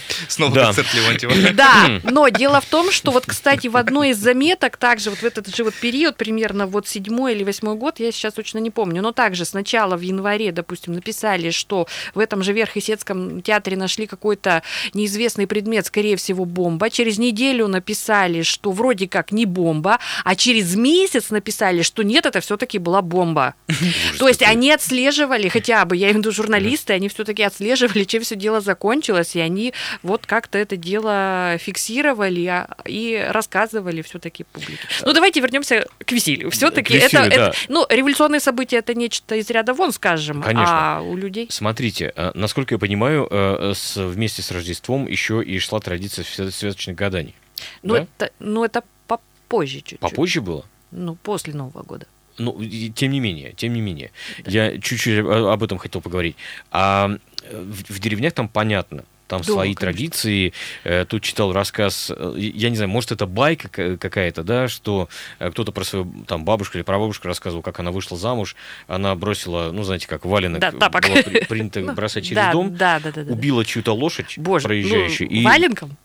Снова 0.28 0.54
да. 0.54 0.64
концерт 0.66 0.94
Леонтьева. 0.94 1.32
Да, 1.52 2.00
но 2.04 2.28
дело 2.28 2.60
в 2.60 2.66
том, 2.66 2.90
что 2.90 3.10
вот, 3.10 3.26
кстати, 3.26 3.68
в 3.68 3.76
одной 3.76 4.10
из 4.10 4.18
заметок, 4.18 4.76
также 4.76 5.10
вот 5.10 5.20
в 5.20 5.24
этот 5.24 5.54
же 5.54 5.64
вот 5.64 5.74
период, 5.74 6.16
примерно 6.16 6.66
вот 6.66 6.88
седьмой 6.88 7.34
или 7.34 7.44
восьмой 7.44 7.74
год, 7.76 8.00
я 8.00 8.10
сейчас 8.12 8.34
точно 8.34 8.58
не 8.58 8.70
помню, 8.70 9.02
но 9.02 9.12
также 9.12 9.44
сначала 9.44 9.96
в 9.96 10.00
январе, 10.00 10.52
допустим, 10.52 10.94
написали, 10.94 11.50
что 11.50 11.86
в 12.14 12.18
этом 12.18 12.42
же 12.42 12.52
Верхесецком 12.52 13.42
театре 13.42 13.76
нашли 13.76 14.06
какой-то 14.06 14.62
неизвестный 14.94 15.46
предмет, 15.46 15.86
скорее 15.86 16.16
всего, 16.16 16.44
бомба. 16.44 16.90
Через 16.90 17.18
неделю 17.18 17.68
написали, 17.68 18.42
что 18.42 18.70
вроде 18.70 19.08
как 19.08 19.32
не 19.32 19.46
бомба, 19.46 19.98
а 20.24 20.34
через 20.36 20.74
месяц 20.74 21.30
написали, 21.30 21.82
что 21.82 22.02
нет, 22.02 22.26
это 22.26 22.40
все-таки 22.40 22.78
была 22.78 23.02
бомба. 23.02 23.54
То 24.18 24.28
есть 24.28 24.42
они 24.42 24.72
отслеживали 24.72 25.48
хотя 25.48 25.84
бы, 25.84 25.96
я 25.96 26.06
имею 26.06 26.16
в 26.16 26.18
виду 26.18 26.32
журналисты, 26.32 26.92
они 26.92 27.08
все-таки 27.08 27.42
отслеживали, 27.42 28.04
чем 28.04 28.22
все 28.22 28.36
дело 28.36 28.60
закончилось, 28.60 29.36
и 29.36 29.40
они 29.40 29.72
вот 30.02 30.26
как-то 30.26 30.58
это 30.58 30.76
дело 30.76 31.56
фиксировали 31.58 32.46
а, 32.46 32.68
и 32.84 33.24
рассказывали 33.30 34.02
все-таки 34.02 34.44
публике. 34.44 34.82
Ну, 35.04 35.12
давайте 35.12 35.40
вернемся 35.40 35.86
к 36.04 36.12
веселью. 36.12 36.50
Все-таки 36.50 36.94
это, 36.94 37.18
да. 37.18 37.26
это, 37.26 37.54
ну, 37.68 37.86
революционные 37.88 38.40
события 38.40 38.78
это 38.78 38.94
нечто 38.94 39.34
из 39.36 39.48
ряда 39.50 39.74
вон, 39.74 39.92
скажем, 39.92 40.42
Конечно. 40.42 40.98
а 40.98 41.00
у 41.02 41.16
людей... 41.16 41.46
Смотрите, 41.50 42.12
э, 42.14 42.32
насколько 42.34 42.74
я 42.74 42.78
понимаю, 42.78 43.26
э, 43.30 43.72
вместе 43.96 44.42
с 44.42 44.50
Рождеством 44.50 45.06
еще 45.06 45.42
и 45.42 45.58
шла 45.58 45.80
традиция 45.80 46.24
свя- 46.24 46.50
святочных 46.50 46.96
гаданий. 46.96 47.34
Ну, 47.82 47.94
Да? 47.94 48.06
это, 48.16 48.32
ну, 48.38 48.64
это 48.64 48.82
попозже 49.06 49.78
чуть-чуть. 49.78 50.00
Попозже 50.00 50.40
было? 50.40 50.64
Ну, 50.90 51.14
после 51.16 51.54
Нового 51.54 51.82
года. 51.82 52.06
Ну, 52.38 52.60
и 52.60 52.90
тем 52.90 53.12
не 53.12 53.20
менее, 53.20 53.52
тем 53.52 53.72
не 53.74 53.80
менее. 53.80 54.10
Я 54.46 54.78
чуть-чуть 54.78 55.18
об 55.18 55.62
этом 55.62 55.78
хотел 55.78 56.00
поговорить. 56.00 56.36
А 56.70 57.10
э, 57.42 57.60
в, 57.60 57.94
в 57.94 57.98
деревнях 57.98 58.32
там 58.32 58.48
понятно. 58.48 59.04
Там 59.28 59.40
Да, 59.40 59.44
свои 59.46 59.68
конечно. 59.74 59.80
традиции. 59.80 60.52
Э, 60.84 61.04
Тут 61.08 61.22
читал 61.22 61.52
рассказ, 61.52 62.12
э, 62.14 62.34
я 62.36 62.68
не 62.68 62.76
знаю, 62.76 62.90
может, 62.90 63.12
это 63.12 63.26
байка 63.26 63.68
ка- 63.68 63.96
какая-то, 63.96 64.42
да, 64.42 64.68
что 64.68 65.08
э, 65.38 65.50
кто-то 65.50 65.72
про 65.72 65.84
свою 65.84 66.12
там 66.26 66.44
бабушку 66.44 66.76
или 66.76 66.82
прабабушку 66.82 67.28
рассказывал, 67.28 67.62
как 67.62 67.80
она 67.80 67.92
вышла 67.92 68.18
замуж, 68.18 68.56
она 68.88 69.14
бросила, 69.14 69.70
ну, 69.72 69.84
знаете, 69.84 70.06
как 70.06 70.26
валенок 70.26 70.60
Да, 70.60 70.70
тапок. 70.72 71.06
было 71.08 71.22
при- 71.22 71.44
принято 71.46 71.80
Ну, 71.92 71.94
бросать 71.94 72.24
через 72.24 72.36
да, 72.36 72.52
дом, 72.52 72.76
Да, 72.76 73.00
да, 73.00 73.10
да. 73.12 73.24
да. 73.24 73.32
убила 73.32 73.64
чью-то 73.64 73.94
лошадь 73.94 74.34
Боже, 74.36 74.64
проезжающую. 74.68 75.28
ну, 75.30 75.36
и- 75.36 75.44
валенком? 75.44 75.96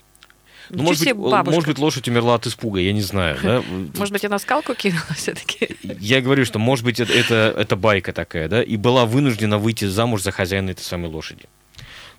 ну, 0.70 0.82
может 0.84 1.04
быть, 1.04 1.14
бабушка. 1.14 1.54
может 1.54 1.68
быть, 1.68 1.78
лошадь 1.78 2.08
умерла 2.08 2.34
от 2.36 2.46
испуга, 2.46 2.80
я 2.80 2.92
не 2.92 3.00
знаю, 3.02 3.36
да. 3.42 3.62
Может 3.98 4.12
быть, 4.12 4.24
она 4.24 4.38
скалку 4.38 4.74
кинула 4.74 5.02
все-таки? 5.16 5.76
Я 5.82 6.20
говорю, 6.22 6.44
что, 6.46 6.58
может 6.58 6.84
быть, 6.84 7.00
это, 7.00 7.12
это, 7.12 7.54
это 7.58 7.76
байка 7.76 8.12
такая, 8.12 8.48
да, 8.48 8.62
и 8.62 8.76
была 8.76 9.04
вынуждена 9.06 9.58
выйти 9.58 9.84
замуж 9.86 10.22
за 10.22 10.30
хозяина 10.30 10.70
этой 10.70 10.82
самой 10.82 11.10
лошади. 11.10 11.44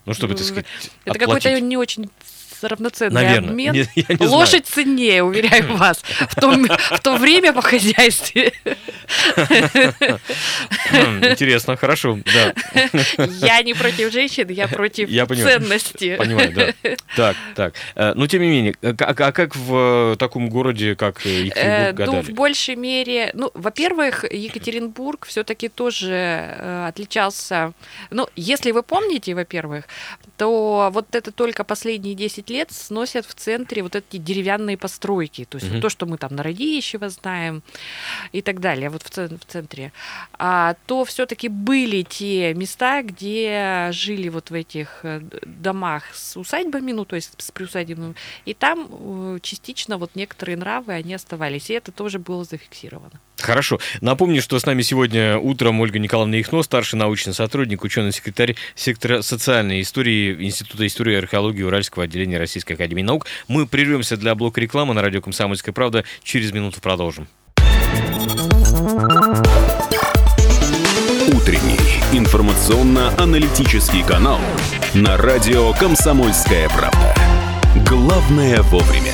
Ну, 0.06 0.14
чтобы, 0.14 0.36
так 0.36 0.46
сказать, 0.46 0.66
Это 1.06 1.20
какой-то 1.20 1.60
не 1.60 1.78
очень 1.78 2.10
равноценный 2.68 3.14
Наверное. 3.24 3.50
обмен. 3.50 3.74
Не- 3.74 3.80
я 3.96 4.16
не 4.20 4.26
Лошадь 4.28 4.66
ценнее, 4.68 5.24
уверяю 5.24 5.76
вас, 5.78 6.02
в, 6.30 6.36
том, 6.40 6.66
в 6.68 7.00
то 7.02 7.16
время 7.18 7.54
по 7.54 7.62
хозяйстве. 7.62 8.52
Хм, 10.92 11.24
Интересно, 11.24 11.76
хорошо, 11.78 12.20
да, 12.34 12.54
Я 13.42 13.62
не 13.64 13.74
против 13.74 14.12
женщин, 14.12 14.50
я 14.50 14.68
против 14.68 15.10
Я 15.10 15.26
понимаю. 15.26 15.60
ценности. 15.60 16.16
понимаю, 16.18 16.54
да. 16.54 16.74
Так, 17.16 17.36
так. 17.56 17.74
Э, 17.96 18.14
Но, 18.16 18.28
тем 18.28 18.42
не 18.42 18.50
менее, 18.50 18.76
э, 18.82 18.94
а, 19.00 19.14
а 19.28 19.32
как 19.32 19.56
в 19.56 20.14
э, 20.14 20.16
таком 20.18 20.50
городе, 20.50 20.96
как 20.96 21.26
Екатеринбург, 21.26 22.08
Ну, 22.14 22.22
в 22.22 22.30
большей 22.36 22.76
мере, 22.76 23.32
ну, 23.34 23.52
во-первых, 23.54 24.26
Екатеринбург 24.32 25.26
все-таки 25.28 25.70
тоже 25.70 26.86
отличался. 26.88 27.74
Ну, 28.12 28.28
если 28.36 28.72
вы 28.72 28.84
помните, 28.84 29.34
во-первых, 29.36 29.86
то 30.38 30.90
вот 30.94 31.14
это 31.16 31.32
только 31.32 31.64
последние 31.64 32.16
10 32.16 32.49
лет 32.50 32.72
сносят 32.72 33.26
в 33.26 33.34
центре 33.34 33.84
вот 33.84 33.96
эти 33.96 34.18
деревянные 34.18 34.78
постройки. 34.78 35.46
То 35.46 35.58
есть 35.58 35.68
вот 35.68 35.74
Мгм. 35.76 35.82
то, 35.82 35.90
что 35.90 36.06
мы 36.06 36.18
там 36.18 36.36
на 36.36 36.44
Радищево 36.44 37.10
знаем 37.10 37.64
и 38.32 38.42
так 38.42 38.60
далее, 38.60 38.90
вот 38.90 39.04
в, 39.04 39.10
в 39.18 39.46
центре. 39.48 39.92
А 40.34 40.76
то 40.86 41.06
все-таки 41.06 41.48
были 41.48 42.04
те 42.04 42.54
места, 42.54 43.02
где 43.04 43.90
жили 43.92 44.30
вот 44.30 44.50
в 44.50 44.54
этих 44.54 45.00
э, 45.04 45.22
домах 45.46 46.04
с 46.14 46.38
усадьбами, 46.38 46.92
ну, 46.92 47.06
то 47.06 47.16
есть 47.16 47.34
с 47.38 47.52
приусадебным, 47.52 48.16
и 48.46 48.54
там 48.54 48.88
э, 48.90 49.40
частично 49.42 49.98
вот 49.98 50.12
некоторые 50.16 50.58
нравы, 50.58 50.94
они 50.94 51.14
оставались, 51.14 51.70
и 51.70 51.74
это 51.74 51.92
тоже 51.92 52.20
было 52.20 52.44
зафиксировано. 52.44 53.20
Хорошо. 53.42 53.80
Напомню, 54.02 54.42
что 54.42 54.60
с 54.60 54.66
нами 54.66 54.82
сегодня 54.82 55.38
утром 55.38 55.80
Ольга 55.82 56.00
Николаевна 56.00 56.38
Ихно, 56.40 56.64
старший 56.64 56.98
научный 57.00 57.34
сотрудник, 57.34 57.84
ученый-секретарь 57.84 58.56
сектора 58.76 59.22
социальной 59.22 59.82
истории 59.82 60.36
Института 60.46 60.86
истории 60.88 61.14
и 61.14 61.18
археологии 61.18 61.64
Уральского 61.64 62.06
отделения 62.06 62.38
Российской 62.38 62.74
Академии 62.74 63.04
Наук. 63.04 63.26
Мы 63.48 63.68
прервемся 63.68 64.18
для 64.18 64.36
блока 64.36 64.62
рекламы 64.62 64.94
на 64.94 65.02
радио 65.02 65.22
«Комсомольская 65.22 65.74
правда». 65.74 66.04
Через 66.24 66.52
минуту 66.52 66.82
продолжим. 66.82 67.28
Утренний 71.34 71.80
информационно-аналитический 72.12 74.04
канал 74.04 74.40
на 74.94 75.18
радио 75.18 75.74
«Комсомольская 75.74 76.70
правда». 76.70 77.16
Главное 77.88 78.62
вовремя. 78.64 79.09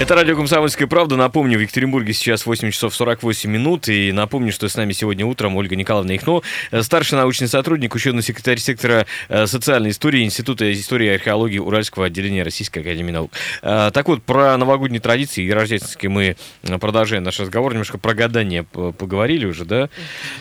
Это 0.00 0.16
радио 0.16 0.34
«Комсомольская 0.36 0.86
правда». 0.88 1.16
Напомню, 1.16 1.56
в 1.56 1.62
Екатеринбурге 1.62 2.12
сейчас 2.12 2.44
8 2.46 2.72
часов 2.72 2.94
48 2.94 3.48
минут. 3.48 3.88
И 3.88 4.10
напомню, 4.12 4.52
что 4.52 4.68
с 4.68 4.76
нами 4.76 4.92
сегодня 4.92 5.24
утром 5.24 5.56
Ольга 5.56 5.76
Николаевна 5.76 6.14
Ихно, 6.16 6.42
э, 6.72 6.82
старший 6.82 7.16
научный 7.16 7.46
сотрудник, 7.48 7.94
ученый-секретарь 7.94 8.58
сектора 8.58 9.06
э, 9.28 9.46
социальной 9.46 9.90
истории 9.90 10.24
Института 10.24 10.70
истории 10.72 11.06
и 11.06 11.10
археологии 11.14 11.58
Уральского 11.58 12.06
отделения 12.06 12.42
Российской 12.42 12.80
Академии 12.80 13.12
Наук. 13.12 13.32
Э, 13.62 13.92
Так 13.94 14.08
вот, 14.08 14.22
про 14.24 14.58
новогодние 14.58 15.00
традиции 15.00 15.44
и 15.44 15.50
рождественские 15.50 16.10
мы 16.10 16.36
продолжаем 16.80 17.22
наш 17.22 17.38
разговор. 17.40 17.72
Немножко 17.72 17.96
про 17.96 18.14
гадание 18.14 18.64
поговорили 18.64 19.46
уже, 19.46 19.64
да? 19.64 19.88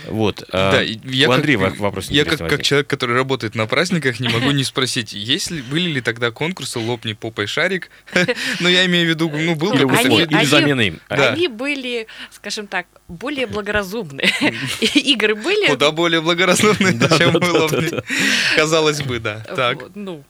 Вот. 0.08 0.44
Да, 0.52 0.82
я 0.82 1.28
у 1.28 1.30
как- 1.32 1.38
Андрея 1.40 1.58
во- 1.60 1.70
вопрос 1.70 2.10
Я 2.10 2.26
как, 2.26 2.40
как 2.40 2.64
человек, 2.64 2.88
который 2.88 3.16
работает 3.16 3.54
на 3.56 3.68
праздниках, 3.68 4.20
не 4.20 4.28
могу 4.30 4.50
не 4.52 4.64
спросить, 4.64 5.14
есть 5.14 5.52
ли, 5.52 5.62
были 5.62 5.90
ли 5.90 6.02
тогда 6.02 6.32
конкурсы 6.32 6.80
«Лопни 6.80 7.14
попой 7.14 7.46
шарик»? 7.46 7.92
Ну, 8.60 8.68
я 8.70 8.86
имею 8.86 9.06
в 9.06 9.10
виду, 9.10 9.30
ну, 9.44 9.56
был 9.56 9.74
Или, 9.74 9.84
Они- 9.84 10.22
или 10.22 10.36
они- 10.36 10.46
замена 10.46 10.82
им. 10.82 11.00
Да. 11.10 11.30
Они 11.32 11.48
были, 11.48 12.08
скажем 12.32 12.68
так, 12.68 12.86
более 13.08 13.48
благоразумные. 13.48 14.30
Игры 14.96 15.36
были... 15.36 15.68
куда 15.68 15.92
более 15.92 16.22
благоразумный, 16.22 16.94
чем 17.18 17.36
«Лопни». 17.36 18.02
Казалось 18.56 19.02
бы, 19.02 19.20
да. 19.20 19.40
Так. 19.56 19.78
Ну, 19.96 20.24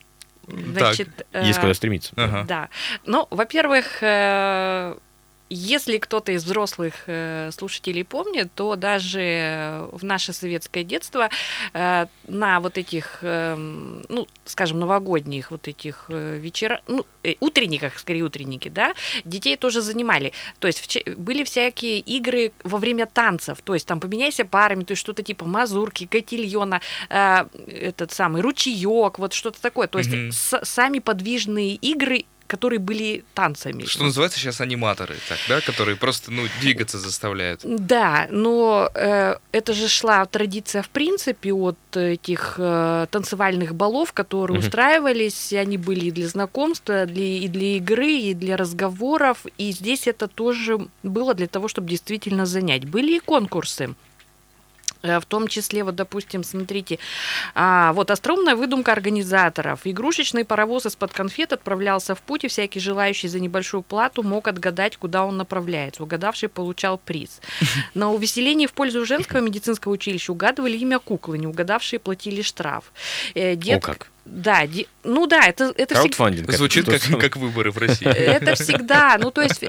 Так, 0.48 0.96
значит... 0.96 1.10
Есть 1.34 1.58
э, 1.58 1.62
куда 1.62 1.74
стремиться. 1.74 2.12
Ага. 2.16 2.44
Да. 2.48 2.70
Ну, 3.06 3.28
во-первых, 3.32 4.00
э, 4.02 4.96
если 5.50 5.98
кто-то 5.98 6.32
из 6.32 6.44
взрослых 6.44 6.94
э, 7.08 7.50
слушателей 7.52 8.04
помнит, 8.04 8.52
то 8.56 8.76
даже 8.76 9.88
в 9.92 10.04
наше 10.04 10.34
советское 10.34 10.84
детство 10.84 11.30
э, 11.74 12.06
на 12.28 12.60
вот 12.60 12.78
этих, 12.78 13.20
эм, 13.22 14.04
ну, 14.10 14.28
скажем, 14.46 14.80
новогодних 14.80 15.52
вот 15.52 15.68
этих 15.68 16.06
э, 16.10 16.38
вечерах, 16.38 16.80
ну, 16.88 17.06
э, 17.24 17.36
утренниках, 17.40 18.00
скорее 18.00 18.24
утренники, 18.24 18.70
да, 18.70 18.94
детей 19.26 19.56
тоже 19.58 19.82
занимали. 19.82 20.34
То 20.60 20.68
есть 20.68 20.98
были 21.18 21.44
всякие 21.44 22.00
игры 22.00 22.52
во 22.64 22.78
время 22.78 23.06
танцев, 23.06 23.60
то 23.64 23.74
есть 23.74 23.86
там 23.88 24.00
поменяйся 24.00 24.46
парами, 24.46 24.84
то 24.84 24.92
есть 24.94 25.02
что-то 25.02 25.24
типа 25.24 25.46
мазурки, 25.46 26.06
котильона, 26.08 26.82
э, 27.10 27.46
этот 27.68 28.12
самый 28.12 28.42
ручеек, 28.42 29.20
вот 29.20 29.34
что-то 29.34 29.62
такое. 29.62 29.88
То 29.88 30.00
есть 30.00 30.10
с- 30.32 30.66
сами 30.66 31.00
подвижные 31.00 31.76
игры, 31.76 32.26
которые 32.54 32.78
были 32.78 33.24
танцами. 33.34 33.84
Что 33.86 34.04
называется 34.04 34.38
сейчас 34.38 34.62
аниматоры, 34.62 35.16
так, 35.28 35.40
да, 35.50 35.60
которые 35.62 35.96
просто, 35.96 36.32
ну, 36.32 36.44
двигаться 36.62 37.00
заставляют. 37.00 37.62
Да, 37.64 38.28
но 38.30 38.92
э, 38.94 39.38
это 39.52 39.74
же 39.74 39.88
шла 39.88 40.24
традиция 40.28 40.84
в 40.84 40.90
принципе 40.90 41.52
от 41.52 41.78
этих 41.96 42.56
э, 42.60 43.08
танцевальных 43.10 43.74
балов, 43.74 44.14
которые 44.14 44.58
Мгм. 44.60 44.68
устраивались, 44.68 45.52
и 45.52 45.58
они 45.58 45.78
были 45.78 46.06
и 46.06 46.12
для 46.12 46.28
знакомства, 46.28 47.08
для, 47.08 47.26
и 47.40 47.48
для 47.48 47.78
игры, 47.78 48.12
и 48.12 48.34
для 48.36 48.56
разговоров, 48.56 49.46
и 49.58 49.72
здесь 49.72 50.06
это 50.06 50.28
тоже 50.28 50.78
было 51.02 51.34
для 51.34 51.48
того, 51.48 51.68
чтобы 51.68 51.90
действительно 51.90 52.46
занять. 52.46 52.86
Были 52.86 53.18
и 53.18 53.20
конкурсы. 53.20 53.96
Э, 55.04 55.20
В 55.20 55.26
том 55.26 55.48
числе, 55.50 55.84
вот, 55.84 55.96
допустим, 55.96 56.44
смотрите, 56.44 56.98
а, 57.56 57.92
вот 57.94 58.10
остроумная 58.10 58.56
выдумка 58.56 58.94
организаторов. 58.94 59.82
Игрушечный 59.84 60.46
паровоз 60.46 60.86
из-под 60.86 61.12
конфет 61.12 61.52
отправлялся 61.54 62.16
в 62.16 62.22
путь, 62.22 62.46
и 62.46 62.48
всякий 62.48 62.80
желающий 62.80 63.28
за 63.28 63.40
небольшую 63.42 63.84
плату 63.84 64.24
мог 64.24 64.48
отгадать, 64.48 64.96
куда 64.98 65.26
он 65.26 65.36
направляется. 65.38 66.04
Угадавший 66.04 66.48
получал 66.48 66.98
приз. 66.98 67.42
На 67.94 68.12
увеселении 68.12 68.66
в 68.66 68.72
пользу 68.74 69.06
женского 69.06 69.40
медицинского 69.42 69.92
училища 69.92 70.32
угадывали 70.32 70.78
имя 70.78 71.00
куклы, 71.00 71.38
не 71.38 71.48
угадавшие 71.48 72.00
платили 72.00 72.42
штраф. 72.42 72.94
Э, 73.36 73.52
О, 73.52 73.56
дет- 73.56 73.84
как. 73.84 74.10
Да, 74.26 74.66
де- 74.66 74.86
ну 75.04 75.28
да, 75.28 75.46
это, 75.48 75.66
это 75.66 75.96
всегда... 75.96 75.96
Краудфандинг. 75.96 76.48
это 76.48 76.58
Звучит 76.58 76.86
как, 76.86 77.02
как 77.20 77.36
выборы 77.36 77.72
в 77.72 77.78
России. 77.78 78.08
Это 78.08 78.56
всегда, 78.56 79.18
ну 79.20 79.32
то 79.32 79.42
есть, 79.42 79.62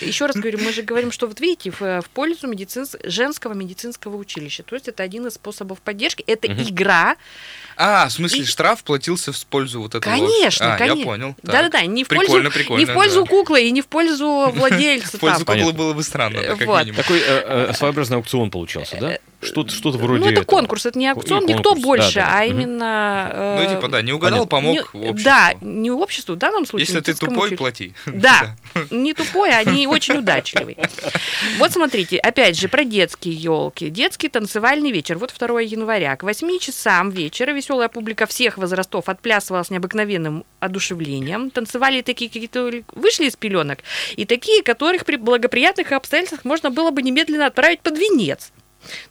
еще 0.00 0.26
раз 0.26 0.36
говорю, 0.36 0.58
мы 0.58 0.70
же 0.72 0.82
говорим, 0.82 1.10
что 1.12 1.26
вот 1.26 1.40
видите, 1.40 1.70
в, 1.70 1.80
в 1.80 2.10
пользу 2.12 2.46
медицинс- 2.46 2.98
женского 3.08 3.54
медицинского 3.54 4.16
училища. 4.16 4.62
То 4.64 4.74
есть 4.76 4.88
это 4.88 5.02
один 5.02 5.26
из 5.26 5.34
способов 5.34 5.80
поддержки. 5.80 6.22
Это 6.26 6.50
Мгм. 6.50 6.62
игра. 6.62 7.16
А, 7.76 8.08
в 8.08 8.12
смысле, 8.12 8.40
И- 8.42 8.44
штраф 8.44 8.82
платился 8.84 9.32
в 9.32 9.46
пользу 9.46 9.80
вот 9.80 9.94
этого? 9.94 10.14
Конечно, 10.14 10.74
а, 10.74 10.78
конечно. 10.78 10.98
я 10.98 11.04
понял. 11.04 11.36
Да-да-да, 11.42 11.82
не 11.86 12.04
в 12.04 12.08
пользу, 12.08 12.24
Прикольно, 12.24 12.50
прикольно. 12.50 12.78
не 12.80 12.86
в 12.86 12.94
пользу 12.94 13.22
да. 13.22 13.28
куклы 13.28 13.62
и 13.62 13.70
не 13.70 13.80
в 13.82 13.86
пользу 13.86 14.50
владельца. 14.54 15.16
В 15.16 15.20
пользу 15.20 15.38
куклы 15.40 15.54
Понятно. 15.54 15.72
было 15.72 15.92
бы 15.92 16.02
странно. 16.02 16.42
Такой 16.42 17.18
э, 17.20 17.68
э, 17.70 17.72
своеобразный 17.74 18.16
аукцион 18.16 18.50
получался, 18.50 18.96
да? 19.00 19.18
Что-то 19.44 19.72
что 19.72 19.90
вроде 19.90 20.20
Ну, 20.20 20.26
это 20.26 20.42
этого. 20.42 20.44
конкурс, 20.44 20.86
это 20.86 20.96
не 20.96 21.08
аукцион, 21.08 21.44
никто 21.46 21.70
конкурс, 21.70 21.82
больше, 21.84 22.14
да, 22.14 22.26
да. 22.26 22.38
а 22.38 22.44
именно... 22.44 23.56
Ну, 23.58 23.62
э, 23.62 23.74
типа, 23.74 23.88
да, 23.88 24.00
не 24.00 24.12
угадал, 24.12 24.46
понятно. 24.46 24.84
помог 24.84 24.94
не- 24.94 25.08
обществу. 25.10 25.24
Да, 25.24 25.52
не 25.60 25.90
обществу, 25.90 26.34
в 26.36 26.38
данном 26.38 26.64
случае. 26.64 26.86
Если 26.86 27.00
ты 27.00 27.14
тупой, 27.14 27.50
плати. 27.56 27.92
Да, 28.06 28.54
не 28.90 29.14
тупой, 29.14 29.50
а 29.50 29.64
не 29.64 29.88
очень 29.88 30.18
удачливый. 30.18 30.76
Вот 31.58 31.72
смотрите, 31.72 32.18
опять 32.18 32.56
же, 32.56 32.68
про 32.68 32.84
детские 32.84 33.34
елки. 33.34 33.90
Детский 33.90 34.28
танцевальный 34.28 34.92
вечер. 34.92 35.18
Вот 35.18 35.34
2 35.36 35.60
января. 35.62 36.14
К 36.14 36.22
8 36.22 36.58
часам 36.60 37.10
вечера 37.10 37.50
веселая 37.62 37.88
публика 37.88 38.26
всех 38.26 38.58
возрастов 38.58 39.08
отплясывала 39.08 39.62
с 39.62 39.70
необыкновенным 39.70 40.44
одушевлением. 40.60 41.50
Танцевали 41.50 42.02
такие, 42.02 42.28
какие-то 42.28 42.70
вышли 42.94 43.26
из 43.26 43.36
пеленок, 43.36 43.78
и 44.16 44.24
такие, 44.24 44.62
которых 44.62 45.04
при 45.04 45.16
благоприятных 45.16 45.92
обстоятельствах 45.92 46.44
можно 46.44 46.70
было 46.70 46.90
бы 46.90 47.02
немедленно 47.02 47.46
отправить 47.46 47.80
под 47.80 47.96
венец. 47.96 48.52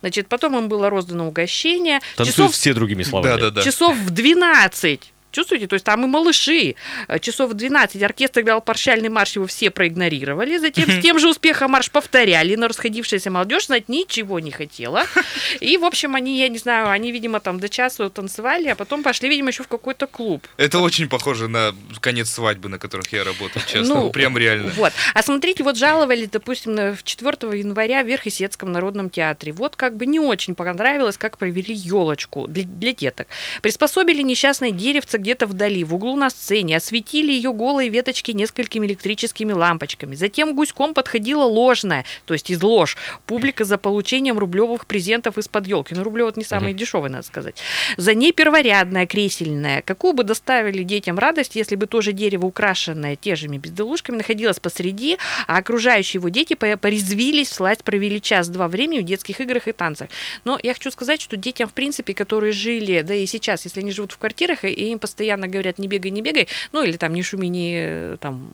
Значит, 0.01 0.27
потом 0.27 0.57
им 0.57 0.67
было 0.67 0.89
роздано 0.89 1.27
угощение. 1.27 2.01
Танцуют 2.17 2.35
Часов 2.35 2.53
все 2.53 2.73
другими 2.73 3.03
словами. 3.03 3.39
Да-да-да. 3.39 3.61
часов 3.63 3.95
в 3.95 4.09
12. 4.09 5.13
Чувствуете? 5.31 5.67
То 5.67 5.73
есть 5.75 5.85
там 5.85 6.03
и 6.03 6.07
малыши. 6.07 6.75
Э, 7.07 7.19
Часов 7.19 7.51
в 7.51 7.53
12 7.53 8.01
оркестр 8.03 8.41
играл 8.41 8.61
прощальный 8.61 9.09
марш, 9.09 9.35
его 9.35 9.47
все 9.47 9.69
проигнорировали. 9.69 10.57
Затем 10.57 10.89
с 10.89 11.01
тем 11.01 11.19
же 11.19 11.29
успехом 11.29 11.71
марш 11.71 11.89
повторяли, 11.91 12.55
но 12.55 12.67
расходившаяся 12.67 13.31
молодежь 13.31 13.67
знать 13.67 13.89
ничего 13.89 14.39
не 14.39 14.51
хотела. 14.51 15.05
И, 15.59 15.77
в 15.77 15.85
общем, 15.85 16.15
они, 16.15 16.39
я 16.39 16.49
не 16.49 16.57
знаю, 16.57 16.89
они, 16.89 17.11
видимо, 17.11 17.39
там 17.39 17.59
до 17.59 17.69
часу 17.69 18.09
танцевали, 18.09 18.67
а 18.67 18.75
потом 18.75 19.03
пошли, 19.03 19.29
видимо, 19.29 19.49
еще 19.49 19.63
в 19.63 19.67
какой-то 19.67 20.07
клуб. 20.07 20.47
Это 20.57 20.79
очень 20.79 21.07
похоже 21.07 21.47
на 21.47 21.73
конец 21.99 22.29
свадьбы, 22.29 22.69
на 22.69 22.77
которых 22.79 23.11
я 23.13 23.23
работал, 23.23 23.61
честно. 23.67 23.95
Ну, 23.95 24.09
Прям 24.11 24.37
реально. 24.37 24.71
Вот. 24.75 24.91
А 25.13 25.23
смотрите, 25.23 25.63
вот 25.63 25.77
жаловали, 25.77 26.25
допустим, 26.25 26.75
на- 26.75 26.93
в 26.95 27.03
4 27.03 27.57
января 27.57 28.03
в 28.03 28.07
Верхесецком 28.07 28.71
народном 28.71 29.09
театре. 29.09 29.51
Вот 29.53 29.75
как 29.75 29.95
бы 29.95 30.05
не 30.05 30.19
очень 30.19 30.55
понравилось, 30.55 31.17
как 31.17 31.37
провели 31.37 31.73
елочку 31.73 32.47
для, 32.47 32.63
для 32.63 32.93
деток. 32.93 33.27
Приспособили 33.61 34.21
несчастное 34.21 34.71
деревце 34.71 35.17
где-то 35.21 35.47
вдали, 35.47 35.83
в 35.83 35.95
углу 35.95 36.15
на 36.15 36.29
сцене, 36.29 36.77
осветили 36.77 37.31
ее 37.31 37.53
голые 37.53 37.89
веточки 37.89 38.31
несколькими 38.31 38.87
электрическими 38.87 39.53
лампочками. 39.53 40.15
Затем 40.15 40.55
гуськом 40.55 40.93
подходила 40.93 41.43
ложная, 41.43 42.03
то 42.25 42.33
есть 42.33 42.49
из 42.49 42.61
лож, 42.61 42.97
публика 43.25 43.63
за 43.63 43.77
получением 43.77 44.37
рублевых 44.37 44.85
презентов 44.85 45.37
из-под 45.37 45.67
елки. 45.67 45.95
Ну, 45.95 46.03
рублев 46.03 46.35
не 46.35 46.43
самый 46.43 46.73
дешевый, 46.73 47.09
надо 47.09 47.23
сказать. 47.23 47.55
За 47.97 48.13
ней 48.13 48.33
перворядная, 48.33 49.05
кресельная. 49.05 49.81
Какую 49.81 50.13
бы 50.13 50.23
доставили 50.23 50.83
детям 50.83 51.19
радость, 51.19 51.55
если 51.55 51.75
бы 51.75 51.85
тоже 51.85 52.11
дерево, 52.11 52.47
украшенное 52.47 53.15
те 53.15 53.35
же 53.35 53.47
безделушками, 53.47 54.17
находилось 54.17 54.59
посреди, 54.59 55.17
а 55.47 55.57
окружающие 55.57 56.19
его 56.19 56.29
дети 56.29 56.53
по- 56.53 56.77
порезвились, 56.77 57.49
всласть 57.49 57.83
провели 57.83 58.21
час-два 58.21 58.67
времени 58.67 58.99
в 58.99 59.03
детских 59.03 59.39
играх 59.41 59.67
и 59.67 59.71
танцах. 59.71 60.09
Но 60.45 60.59
я 60.63 60.73
хочу 60.73 60.91
сказать, 60.91 61.21
что 61.21 61.37
детям, 61.37 61.67
в 61.67 61.73
принципе, 61.73 62.13
которые 62.13 62.53
жили, 62.53 63.01
да 63.01 63.13
и 63.13 63.25
сейчас, 63.25 63.65
если 63.65 63.81
они 63.81 63.91
живут 63.91 64.13
в 64.13 64.17
квартирах, 64.17 64.63
и 64.63 64.69
им 64.69 64.99
постоянно 64.99 65.10
говорят, 65.47 65.79
не 65.79 65.87
бегай, 65.87 66.11
не 66.11 66.21
бегай, 66.21 66.47
ну 66.71 66.83
или 66.83 66.97
там 66.97 67.13
не 67.13 67.23
шуми, 67.23 67.47
не, 67.47 67.73
э, 67.77 68.17
там, 68.19 68.51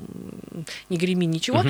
не 0.89 0.97
греми, 0.97 1.25
ничего, 1.25 1.63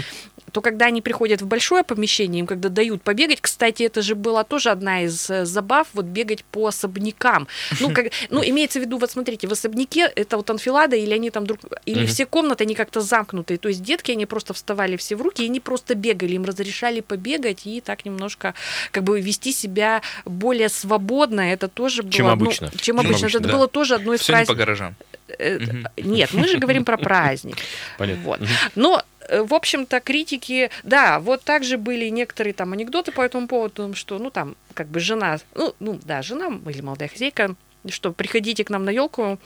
то 0.51 0.61
когда 0.61 0.85
они 0.85 1.01
приходят 1.01 1.41
в 1.41 1.47
большое 1.47 1.83
помещение, 1.83 2.39
им 2.39 2.47
когда 2.47 2.69
дают 2.69 3.01
побегать, 3.01 3.41
кстати, 3.41 3.83
это 3.83 4.01
же 4.01 4.15
была 4.15 4.43
тоже 4.43 4.69
одна 4.69 5.03
из 5.03 5.29
э, 5.29 5.45
забав, 5.45 5.87
вот 5.93 6.05
бегать 6.05 6.43
по 6.43 6.67
особнякам. 6.67 7.47
Ну, 7.79 7.93
как, 7.93 8.07
ну 8.29 8.43
имеется 8.43 8.79
в 8.79 8.81
виду, 8.83 8.97
вот 8.97 9.11
смотрите, 9.11 9.47
в 9.47 9.51
особняке 9.51 10.11
это 10.15 10.37
вот 10.37 10.49
анфилада, 10.49 10.95
или 10.95 11.13
они 11.13 11.29
там 11.29 11.45
друг, 11.45 11.59
или 11.85 11.99
Мгм. 11.99 12.07
все 12.07 12.25
комнаты, 12.25 12.63
они 12.63 12.75
как-то 12.75 13.01
замкнутые, 13.01 13.57
то 13.57 13.69
есть 13.69 13.83
детки, 13.83 14.11
они 14.11 14.25
просто 14.25 14.53
вставали 14.53 14.97
все 14.97 15.15
в 15.15 15.21
руки, 15.21 15.43
и 15.43 15.45
они 15.45 15.59
просто 15.59 15.95
бегали, 15.95 16.33
им 16.33 16.45
разрешали 16.45 17.01
побегать 17.01 17.65
и 17.65 17.81
так 17.81 18.05
немножко 18.05 18.53
как 18.91 19.03
бы 19.03 19.19
вести 19.21 19.51
себя 19.51 20.01
более 20.25 20.69
свободно, 20.69 21.41
это 21.41 21.67
тоже 21.67 22.03
было... 22.03 22.11
Чем 22.11 22.25
ну, 22.27 22.31
обычно. 22.31 22.71
чем 22.71 22.97
Чем 22.97 22.99
обычно, 22.99 23.27
обычно, 23.27 23.37
это 23.37 23.47
да. 23.47 23.53
было 23.53 23.67
тоже 23.67 23.95
одно 23.95 24.13
из 24.13 24.23
праздников. 24.23 24.55
Гаражам. 24.77 24.95
Э, 25.39 25.59
Мгм. 25.59 25.87
Нет, 25.97 26.33
мы 26.33 26.47
же 26.47 26.57
говорим 26.57 26.85
про 26.85 26.97
праздник. 26.97 27.57
Понятно. 27.97 28.23
Вот. 28.23 28.39
Но, 28.75 29.03
э, 29.29 29.41
в 29.41 29.53
общем-то, 29.53 29.99
критики, 29.99 30.69
да, 30.83 31.19
вот 31.19 31.43
также 31.43 31.77
были 31.77 32.09
некоторые 32.09 32.53
там 32.53 32.73
анекдоты 32.73 33.11
по 33.11 33.21
этому 33.21 33.47
поводу, 33.47 33.93
что, 33.93 34.19
ну, 34.19 34.29
там, 34.29 34.55
как 34.73 34.87
бы 34.87 34.99
жена, 34.99 35.37
ну, 35.55 35.75
ну 35.79 35.99
да, 36.03 36.21
жена 36.21 36.59
или 36.69 36.81
молодая 36.81 37.09
хозяйка, 37.09 37.55
что 37.89 38.11
приходите 38.11 38.63
к 38.63 38.69
нам 38.69 38.85
на 38.85 38.89
елку, 38.89 39.39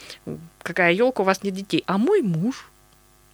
какая 0.62 0.94
елка, 0.94 1.22
у 1.22 1.26
вас 1.26 1.44
нет 1.44 1.54
детей, 1.56 1.84
а 1.88 1.98
мой 1.98 2.22
муж. 2.22 2.71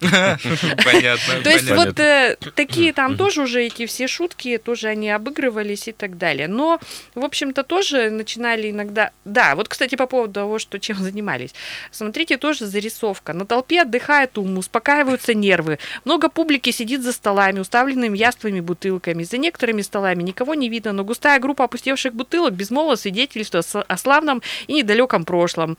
Понятно. 0.00 1.42
То 1.42 1.50
есть 1.50 1.70
вот 1.70 1.98
э, 1.98 2.36
такие 2.54 2.92
там 2.92 3.16
тоже 3.16 3.42
уже 3.42 3.64
эти 3.64 3.86
все 3.86 4.06
шутки, 4.06 4.58
тоже 4.58 4.88
они 4.88 5.10
обыгрывались 5.10 5.88
и 5.88 5.92
так 5.92 6.18
далее. 6.18 6.46
Но, 6.46 6.78
в 7.14 7.24
общем-то, 7.24 7.64
тоже 7.64 8.10
начинали 8.10 8.70
иногда... 8.70 9.10
Да, 9.24 9.56
вот, 9.56 9.68
кстати, 9.68 9.96
по 9.96 10.06
поводу 10.06 10.34
того, 10.34 10.58
что 10.60 10.78
чем 10.78 10.98
занимались. 10.98 11.52
Смотрите, 11.90 12.36
тоже 12.36 12.66
зарисовка. 12.66 13.32
На 13.32 13.44
толпе 13.44 13.82
отдыхает 13.82 14.38
ум, 14.38 14.58
успокаиваются 14.58 15.34
нервы. 15.34 15.80
Много 16.04 16.28
публики 16.28 16.70
сидит 16.70 17.02
за 17.02 17.12
столами, 17.12 17.58
уставленными 17.58 18.16
яствами, 18.16 18.60
бутылками. 18.60 19.24
За 19.24 19.36
некоторыми 19.36 19.82
столами 19.82 20.22
никого 20.22 20.54
не 20.54 20.68
видно, 20.68 20.92
но 20.92 21.02
густая 21.02 21.40
группа 21.40 21.64
опустевших 21.64 22.14
бутылок 22.14 22.54
безмолвно 22.54 22.94
свидетельствует 22.94 23.66
о 23.88 23.96
славном 23.96 24.42
и 24.68 24.74
недалеком 24.74 25.24
прошлом. 25.24 25.76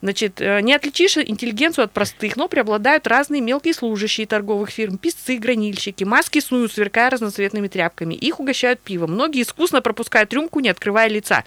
Значит, 0.00 0.40
э, 0.40 0.60
не 0.62 0.74
отличишь 0.74 1.18
интеллигенцию 1.18 1.84
от 1.84 1.92
простых, 1.92 2.36
но 2.36 2.48
преобладают 2.48 3.06
разные 3.06 3.41
мелкие 3.42 3.74
служащие 3.74 4.26
торговых 4.26 4.70
фирм, 4.70 4.98
писцы, 4.98 5.36
гранильщики. 5.36 6.04
Маски 6.04 6.40
снуют, 6.40 6.72
сверкая 6.72 7.10
разноцветными 7.10 7.68
тряпками. 7.68 8.14
Их 8.14 8.40
угощают 8.40 8.80
пивом. 8.80 9.12
Многие 9.12 9.42
искусно 9.42 9.82
пропускают 9.82 10.32
рюмку, 10.32 10.60
не 10.60 10.68
открывая 10.68 11.08
лица. 11.08 11.44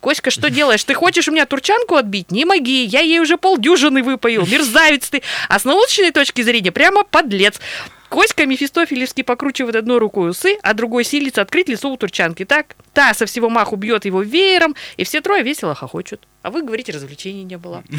Коська, 0.00 0.30
что 0.30 0.50
делаешь? 0.50 0.84
Ты 0.84 0.94
хочешь 0.94 1.28
у 1.28 1.32
меня 1.32 1.46
турчанку 1.46 1.96
отбить? 1.96 2.30
Не 2.30 2.44
моги, 2.44 2.84
я 2.84 3.00
ей 3.00 3.20
уже 3.20 3.38
полдюжины 3.38 4.02
выпоил. 4.02 4.46
Мерзавец 4.50 5.08
ты. 5.08 5.22
А 5.48 5.58
с 5.58 5.64
научной 5.64 6.10
точки 6.10 6.42
зрения 6.42 6.72
прямо 6.72 7.04
подлец. 7.04 7.60
Коська 8.08 8.46
Мефистофелевский 8.46 9.24
покручивает 9.24 9.76
одной 9.76 9.98
рукой 9.98 10.30
усы, 10.30 10.58
а 10.62 10.74
другой 10.74 11.04
силится 11.04 11.42
открыть 11.42 11.68
лицо 11.68 11.90
у 11.90 11.96
турчанки. 11.96 12.44
Так, 12.44 12.76
та 12.92 13.14
со 13.14 13.26
всего 13.26 13.50
маху 13.50 13.76
бьет 13.76 14.04
его 14.04 14.22
веером, 14.22 14.76
и 14.96 15.04
все 15.04 15.20
трое 15.20 15.42
весело 15.42 15.74
хохочут. 15.74 16.26
А 16.46 16.50
вы 16.50 16.62
говорите, 16.62 16.92
развлечений 16.92 17.42
не 17.42 17.58
было. 17.58 17.82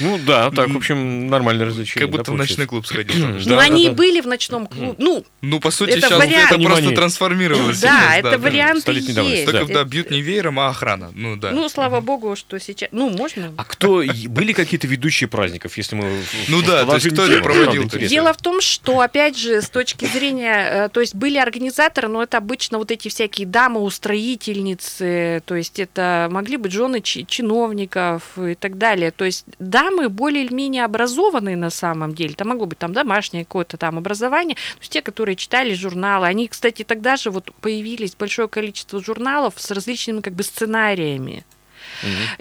Ну 0.00 0.18
да, 0.18 0.50
так, 0.50 0.70
в 0.70 0.76
общем, 0.76 1.28
нормальное 1.28 1.66
развлечение. 1.66 2.06
Как 2.06 2.16
будто 2.16 2.32
в 2.32 2.34
ночной 2.34 2.66
клуб 2.66 2.86
сходил. 2.86 3.20
Да, 3.20 3.38
ну, 3.44 3.58
они 3.58 3.86
и 3.86 3.90
были 3.90 4.22
в 4.22 4.26
ночном 4.26 4.66
клубе. 4.66 4.94
Ну, 4.96 5.24
Ну, 5.42 5.60
по 5.60 5.70
сути, 5.70 6.00
сейчас 6.00 6.12
это 6.12 6.58
просто 6.58 6.90
трансформировалось. 6.92 7.80
да, 7.80 8.16
это 8.16 8.38
варианты 8.38 8.92
есть. 8.92 9.44
Только 9.44 9.72
да, 9.72 9.84
бьют 9.84 10.10
не 10.10 10.22
веером, 10.22 10.58
а 10.58 10.68
охрана. 10.68 11.10
Ну 11.14 11.36
да. 11.36 11.50
Ну, 11.50 11.68
слава 11.68 12.00
богу, 12.00 12.34
что 12.34 12.58
сейчас... 12.58 12.88
Ну, 12.92 13.10
можно. 13.10 13.52
А 13.56 13.64
кто 13.64 14.02
были 14.26 14.52
какие-то 14.52 14.86
ведущие 14.86 15.28
праздников, 15.28 15.76
если 15.76 15.96
мы 15.96 16.22
Ну 16.48 16.62
да, 16.62 16.86
то 16.86 16.94
есть 16.94 17.10
кто 17.10 17.26
это 17.26 17.42
проводил? 17.42 17.84
Дело 17.84 18.32
в 18.32 18.38
том, 18.38 18.60
что, 18.62 19.00
опять 19.00 19.36
же, 19.36 19.60
с 19.60 19.68
точки 19.68 20.06
зрения, 20.06 20.86
э, 20.86 20.88
то 20.88 21.00
есть 21.00 21.14
были 21.14 21.36
организаторы, 21.36 22.08
но 22.08 22.22
это 22.22 22.38
обычно 22.38 22.78
вот 22.78 22.90
эти 22.90 23.08
всякие 23.08 23.46
дамы-устроительницы, 23.46 25.42
то 25.44 25.54
есть 25.54 25.78
это 25.78 26.28
могли 26.30 26.56
быть 26.56 26.72
жены 26.72 27.02
чиновников 27.24 28.38
и 28.38 28.54
так 28.54 28.78
далее. 28.78 29.10
То 29.10 29.24
есть 29.24 29.44
дамы 29.58 30.08
более 30.08 30.44
или 30.44 30.52
менее 30.52 30.84
образованные 30.84 31.56
на 31.56 31.70
самом 31.70 32.14
деле. 32.14 32.34
Там 32.34 32.48
могло 32.48 32.66
быть 32.66 32.78
там 32.78 32.92
домашнее 32.92 33.44
какое-то 33.44 33.76
там 33.76 33.98
образование. 33.98 34.56
То 34.56 34.80
есть 34.80 34.92
те, 34.92 35.02
которые 35.02 35.36
читали 35.36 35.74
журналы. 35.74 36.26
Они, 36.26 36.48
кстати, 36.48 36.84
тогда 36.84 37.16
же 37.16 37.30
вот 37.30 37.50
появились 37.60 38.14
большое 38.14 38.48
количество 38.48 39.02
журналов 39.02 39.54
с 39.56 39.70
различными 39.70 40.20
как 40.20 40.34
бы 40.34 40.42
сценариями 40.42 41.44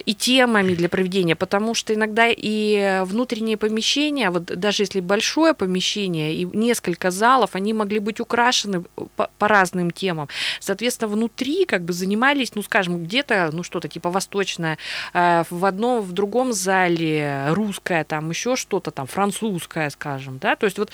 И 0.06 0.14
темами 0.16 0.74
для 0.74 0.90
проведения, 0.90 1.36
потому 1.36 1.74
что 1.74 1.94
иногда 1.94 2.28
и 2.30 3.02
внутренние 3.06 3.58
помещения, 3.58 4.30
вот 4.30 4.46
даже 4.46 4.84
если 4.84 5.00
большое 5.00 5.54
помещение 5.54 6.34
и 6.36 6.46
несколько 6.46 7.12
залов, 7.12 7.56
они 7.56 7.74
могли 7.74 8.00
быть 8.00 8.20
украшены 8.20 8.84
по, 9.16 9.30
по 9.38 9.48
разным 9.48 9.92
темам. 9.92 10.28
Соответственно, 10.60 11.10
внутри 11.10 11.66
как 11.66 11.84
бы 11.84 11.94
занимались, 11.94 12.56
ну, 12.56 12.64
скажем, 12.64 13.04
где-то, 13.04 13.50
ну, 13.54 13.64
что-то 13.64 13.88
типа 13.88 14.10
восточное, 14.10 14.78
э, 15.14 15.44
в 15.50 15.66
одном, 15.66 16.02
в 16.02 16.12
другом 16.12 16.54
зале 16.54 17.46
русское, 17.50 18.04
там 18.04 18.30
еще 18.30 18.56
что-то 18.56 18.92
там, 18.92 19.08
французское, 19.08 19.90
скажем, 19.90 20.40
да, 20.40 20.56
то 20.56 20.66
есть 20.66 20.78
вот 20.78 20.92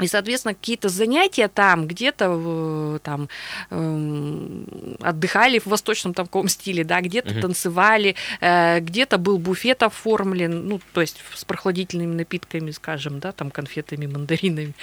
и, 0.00 0.06
соответственно, 0.06 0.54
какие-то 0.54 0.88
занятия 0.88 1.48
там, 1.48 1.86
где-то 1.86 3.00
там 3.02 3.28
эм, 3.70 4.66
отдыхали 5.00 5.58
в 5.58 5.66
восточном 5.66 6.14
там 6.14 6.26
каком 6.26 6.48
стиле, 6.48 6.84
да, 6.84 7.00
где-то 7.00 7.30
Мгм. 7.30 7.40
танцевали, 7.40 8.14
э, 8.40 8.80
где-то 8.80 9.18
был 9.18 9.38
буфет 9.38 9.82
оформлен, 9.82 10.68
ну, 10.68 10.80
то 10.92 11.00
есть 11.00 11.16
с 11.34 11.44
прохладительными 11.44 12.14
напитками, 12.14 12.70
скажем, 12.70 13.18
да, 13.18 13.32
там 13.32 13.50
конфетами, 13.50 14.06
мандаринами, 14.06 14.74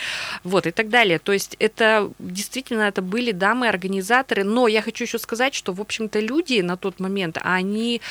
вот, 0.43 0.67
и 0.67 0.71
так 0.71 0.89
далее. 0.89 1.19
То 1.19 1.31
есть 1.31 1.55
это 1.59 2.11
действительно 2.19 2.83
это 2.83 3.01
были 3.01 3.31
дамы-организаторы, 3.31 4.43
но 4.43 4.67
я 4.67 4.81
хочу 4.81 5.03
еще 5.05 5.19
сказать, 5.19 5.53
что, 5.53 5.73
в 5.73 5.81
общем-то, 5.81 6.19
люди 6.19 6.61
на 6.61 6.77
тот 6.77 6.99
момент, 6.99 7.37
они 7.41 8.01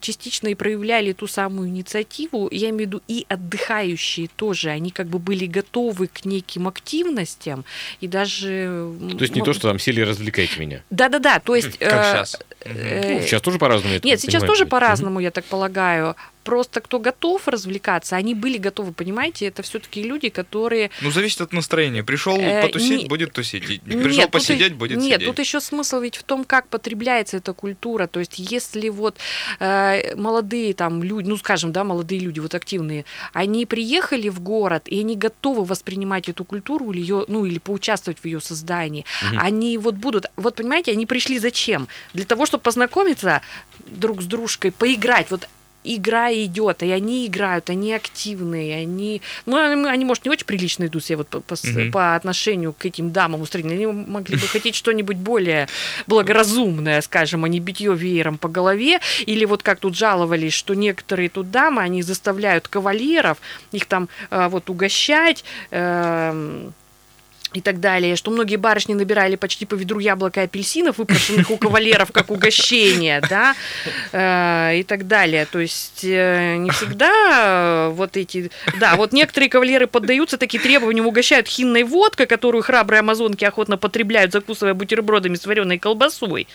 частично 0.00 0.48
и 0.48 0.54
проявляли 0.54 1.12
ту 1.12 1.26
самую 1.26 1.68
инициативу, 1.68 2.48
я 2.50 2.70
имею 2.70 2.76
в 2.76 2.80
виду 2.80 3.02
и 3.08 3.26
отдыхающие 3.28 4.28
тоже, 4.36 4.70
они 4.70 4.90
как 4.90 5.06
бы 5.06 5.18
были 5.18 5.46
готовы 5.46 6.06
к 6.06 6.24
неким 6.28 6.68
активностям 6.68 7.64
и 8.00 8.08
даже... 8.08 8.92
То 9.16 9.22
есть 9.22 9.34
не 9.34 9.42
то, 9.42 9.52
что 9.52 9.68
там 9.68 9.78
сели 9.78 10.00
развлекайте 10.00 10.60
меня. 10.60 10.82
Да-да-да, 10.90 11.40
то 11.40 11.54
есть... 11.54 11.78
Как 11.78 11.92
э, 11.92 12.24
сейчас. 12.24 12.36
э, 12.60 13.22
сейчас 13.22 13.42
тоже 13.42 13.58
по-разному. 13.58 13.94
Нет, 13.94 14.20
сейчас 14.20 14.42
понимаю, 14.42 14.48
тоже 14.48 14.66
по-разному, 14.66 15.20
я 15.20 15.30
так 15.30 15.44
полагаю. 15.44 16.16
Просто 16.48 16.80
кто 16.80 16.98
готов 16.98 17.46
развлекаться, 17.46 18.16
они 18.16 18.34
были 18.34 18.56
готовы, 18.56 18.94
понимаете, 18.94 19.44
это 19.48 19.62
все-таки 19.62 20.02
люди, 20.02 20.30
которые... 20.30 20.90
Ну, 21.02 21.10
зависит 21.10 21.42
от 21.42 21.52
настроения. 21.52 22.02
Пришел 22.02 22.38
Э, 22.40 22.62
потусить, 22.62 23.02
не- 23.02 23.06
будет 23.06 23.32
тусить. 23.34 23.64
И 23.68 23.80
Нет, 23.84 24.02
Пришел 24.02 24.22
тут 24.22 24.30
посидеть, 24.30 24.72
будет 24.74 24.96
Нет, 24.96 25.16
сидеть. 25.20 25.28
тут 25.28 25.38
еще 25.40 25.60
смысл 25.60 26.00
ведь 26.00 26.16
в 26.16 26.22
том, 26.22 26.44
как 26.46 26.66
потребляется 26.68 27.36
эта 27.36 27.52
культура. 27.52 28.06
То 28.06 28.20
есть, 28.20 28.38
если 28.38 28.88
вот 28.88 29.18
э, 29.60 30.14
молодые 30.16 30.72
там 30.72 31.02
люди, 31.02 31.28
ну 31.28 31.36
скажем, 31.36 31.70
да, 31.70 31.84
молодые 31.84 32.18
люди, 32.22 32.40
вот 32.40 32.54
активные, 32.54 33.04
они 33.34 33.66
приехали 33.66 34.30
в 34.30 34.40
город 34.40 34.84
и 34.86 35.00
они 35.00 35.16
готовы 35.16 35.66
воспринимать 35.66 36.30
эту 36.30 36.46
культуру 36.46 36.92
или 36.92 37.00
ее, 37.02 37.26
ну 37.28 37.44
или 37.44 37.58
поучаствовать 37.58 38.20
в 38.20 38.24
ее 38.24 38.40
создании, 38.40 39.04
Мгм. 39.22 39.38
они 39.38 39.76
вот 39.76 39.96
будут, 39.96 40.24
вот 40.36 40.54
понимаете, 40.54 40.92
они 40.92 41.04
пришли 41.04 41.38
зачем? 41.38 41.88
Для 42.14 42.24
того, 42.24 42.46
чтобы 42.46 42.62
познакомиться 42.62 43.42
друг 43.86 44.22
с 44.22 44.24
дружкой, 44.24 44.72
поиграть. 44.72 45.30
Вот 45.30 45.46
игра 45.84 46.32
идет, 46.32 46.82
и 46.82 46.90
они 46.90 47.26
играют, 47.26 47.70
они 47.70 47.92
активные, 47.92 48.76
они, 48.76 49.22
ну, 49.46 49.56
они, 49.86 50.04
может, 50.04 50.24
не 50.24 50.30
очень 50.30 50.46
прилично 50.46 50.84
идут 50.86 51.04
себе 51.04 51.18
вот 51.18 51.28
по, 51.28 51.40
по 51.40 51.56
Мгм. 51.64 51.90
по 51.92 52.14
отношению 52.14 52.72
к 52.72 52.84
этим 52.84 53.10
дамам 53.10 53.40
устроены, 53.42 53.72
они 53.72 53.86
могли 53.86 54.36
бы 54.36 54.46
хотеть 54.46 54.74
что-нибудь 54.74 55.16
более 55.16 55.68
благоразумное, 56.06 57.00
скажем, 57.00 57.44
а 57.44 57.48
не 57.48 57.60
битье 57.60 57.94
веером 57.94 58.38
по 58.38 58.48
голове, 58.48 59.00
или 59.26 59.44
вот 59.44 59.62
как 59.62 59.78
тут 59.80 59.96
жаловались, 59.96 60.52
что 60.52 60.74
некоторые 60.74 61.28
тут 61.28 61.50
дамы, 61.50 61.82
они 61.82 62.02
заставляют 62.02 62.68
кавалеров 62.68 63.38
их 63.72 63.86
там 63.86 64.08
э, 64.30 64.48
вот 64.48 64.70
угощать, 64.70 65.44
эм, 65.70 66.72
и 67.54 67.60
так 67.60 67.80
далее, 67.80 68.16
что 68.16 68.30
многие 68.30 68.56
барышни 68.56 68.94
набирали 68.94 69.36
почти 69.36 69.64
по 69.64 69.74
ведру 69.74 70.00
яблок 70.00 70.36
и 70.36 70.40
апельсинов, 70.40 70.98
выпрошенных 70.98 71.50
у 71.50 71.56
кавалеров 71.56 72.12
как 72.12 72.30
угощение, 72.30 73.22
да, 73.28 73.54
э, 74.12 74.78
и 74.80 74.82
так 74.82 75.06
далее. 75.06 75.46
То 75.46 75.58
есть 75.58 76.04
э, 76.04 76.56
не 76.56 76.70
всегда 76.70 77.88
вот 77.90 78.16
эти... 78.16 78.50
Да, 78.78 78.96
вот 78.96 79.12
некоторые 79.12 79.48
кавалеры 79.48 79.86
поддаются 79.86 80.36
таким 80.36 80.60
требованиям, 80.60 81.06
угощают 81.06 81.48
хинной 81.48 81.84
водкой, 81.84 82.26
которую 82.26 82.62
храбрые 82.62 83.00
амазонки 83.00 83.44
охотно 83.44 83.78
потребляют, 83.78 84.32
закусывая 84.32 84.74
бутербродами 84.74 85.36
с 85.36 85.46
вареной 85.46 85.78
колбасой. 85.78 86.46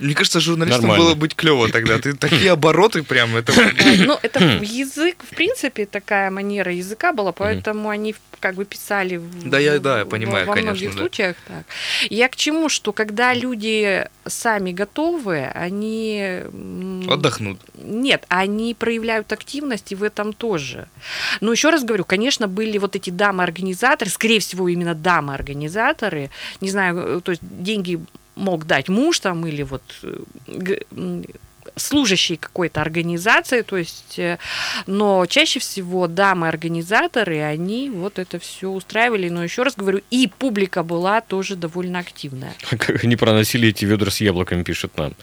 Мне 0.00 0.14
кажется, 0.14 0.40
журналистам 0.40 0.82
Нормально. 0.82 1.04
было 1.04 1.14
быть 1.14 1.34
клево 1.34 1.68
тогда. 1.68 1.98
Ты 1.98 2.14
такие 2.14 2.50
обороты 2.52 3.02
прям, 3.02 3.36
это... 3.36 3.52
Ну, 3.98 4.18
это 4.22 4.42
язык, 4.62 5.16
в 5.30 5.34
принципе, 5.34 5.86
такая 5.86 6.30
манера 6.30 6.72
языка 6.72 7.12
была, 7.12 7.32
поэтому 7.32 7.88
они 7.90 8.14
как 8.40 8.54
бы 8.54 8.64
писали 8.64 9.16
в- 9.16 9.48
Да, 9.50 9.58
я- 9.58 9.78
да, 9.78 9.98
я 10.00 10.04
понимаю, 10.06 10.46
во 10.46 10.54
конечно, 10.54 10.70
многих 10.72 10.92
да. 10.92 10.98
случаях 10.98 11.36
так. 11.46 11.64
Я 12.08 12.28
к 12.30 12.36
чему, 12.36 12.70
что 12.70 12.92
когда 12.92 13.34
люди 13.34 14.08
сами 14.26 14.72
готовы, 14.72 15.44
они... 15.54 16.40
Отдохнут. 17.06 17.60
Нет, 17.74 18.24
они 18.28 18.74
проявляют 18.74 19.30
активность 19.32 19.92
и 19.92 19.94
в 19.94 20.02
этом 20.02 20.32
тоже. 20.32 20.88
Но 21.42 21.52
еще 21.52 21.68
раз 21.68 21.84
говорю, 21.84 22.04
конечно, 22.04 22.48
были 22.48 22.78
вот 22.78 22.96
эти 22.96 23.10
дамы-организаторы, 23.10 24.10
скорее 24.10 24.40
всего, 24.40 24.68
именно 24.68 24.94
дамы-организаторы, 24.94 26.30
не 26.62 26.70
знаю, 26.70 27.18
э, 27.18 27.20
то 27.20 27.32
есть 27.32 27.42
деньги 27.42 28.00
мог 28.34 28.66
дать 28.66 28.88
муж 28.88 29.20
там 29.20 29.46
или 29.46 29.62
вот 29.62 29.82
э, 30.02 30.82
служащий 31.80 32.36
какой-то 32.36 32.80
организации, 32.80 33.62
то 33.62 33.76
есть, 33.76 34.18
э, 34.18 34.38
но 34.86 35.26
чаще 35.26 35.58
всего 35.60 36.06
дамы-организаторы, 36.06 37.40
они 37.40 37.90
вот 37.90 38.18
это 38.18 38.38
все 38.38 38.68
устраивали, 38.68 39.28
но 39.28 39.42
еще 39.42 39.62
раз 39.62 39.74
говорю, 39.76 40.00
и 40.10 40.26
публика 40.28 40.82
была 40.82 41.20
тоже 41.20 41.56
довольно 41.56 41.98
активная. 41.98 42.54
Как 42.70 43.04
они 43.04 43.16
проносили 43.16 43.68
эти 43.68 43.84
ведра 43.84 44.10
с 44.10 44.20
яблоками, 44.20 44.62
пишет 44.62 44.96
нам. 44.96 45.14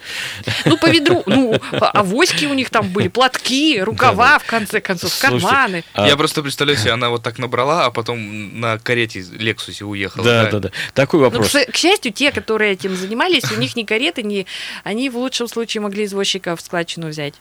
Ну, 0.66 0.78
по 0.78 0.88
ведру, 0.88 1.24
ну, 1.28 1.60
а- 1.72 1.92
авоськи 2.00 2.46
у 2.46 2.54
них 2.54 2.70
там 2.70 2.88
были, 2.90 3.08
платки, 3.08 3.80
рукава, 3.82 4.40
в 4.40 4.46
конце 4.46 4.82
концов, 4.82 5.12
Слушайте, 5.14 5.46
карманы. 5.48 5.84
А- 5.94 6.08
Я 6.08 6.18
просто 6.18 6.42
представляю 6.42 6.78
себе, 6.78 6.92
она 6.92 7.10
вот 7.10 7.24
так 7.24 7.38
набрала, 7.40 7.86
а 7.86 7.92
потом 7.92 8.60
на 8.60 8.78
карете 8.80 9.24
Лексусе 9.38 9.86
уехала. 9.86 10.24
Да, 10.26 10.50
да, 10.52 10.60
да. 10.60 10.72
Такой 10.94 11.20
Ну, 11.22 11.30
к, 11.30 11.34
вопрос. 11.34 11.52
с- 11.52 11.66
к 11.72 11.76
счастью, 11.76 12.12
те, 12.14 12.32
которые 12.32 12.74
этим 12.74 12.96
занимались, 12.96 13.52
у 13.52 13.60
них 13.60 13.76
ни 13.76 13.84
кареты, 13.84 14.24
ни... 14.24 14.46
Они 14.84 15.10
в 15.10 15.18
лучшем 15.18 15.48
случае 15.48 15.82
могли 15.82 16.06
извозчика 16.06 16.47
в 16.56 16.62
складчину 16.62 17.08
взять. 17.08 17.36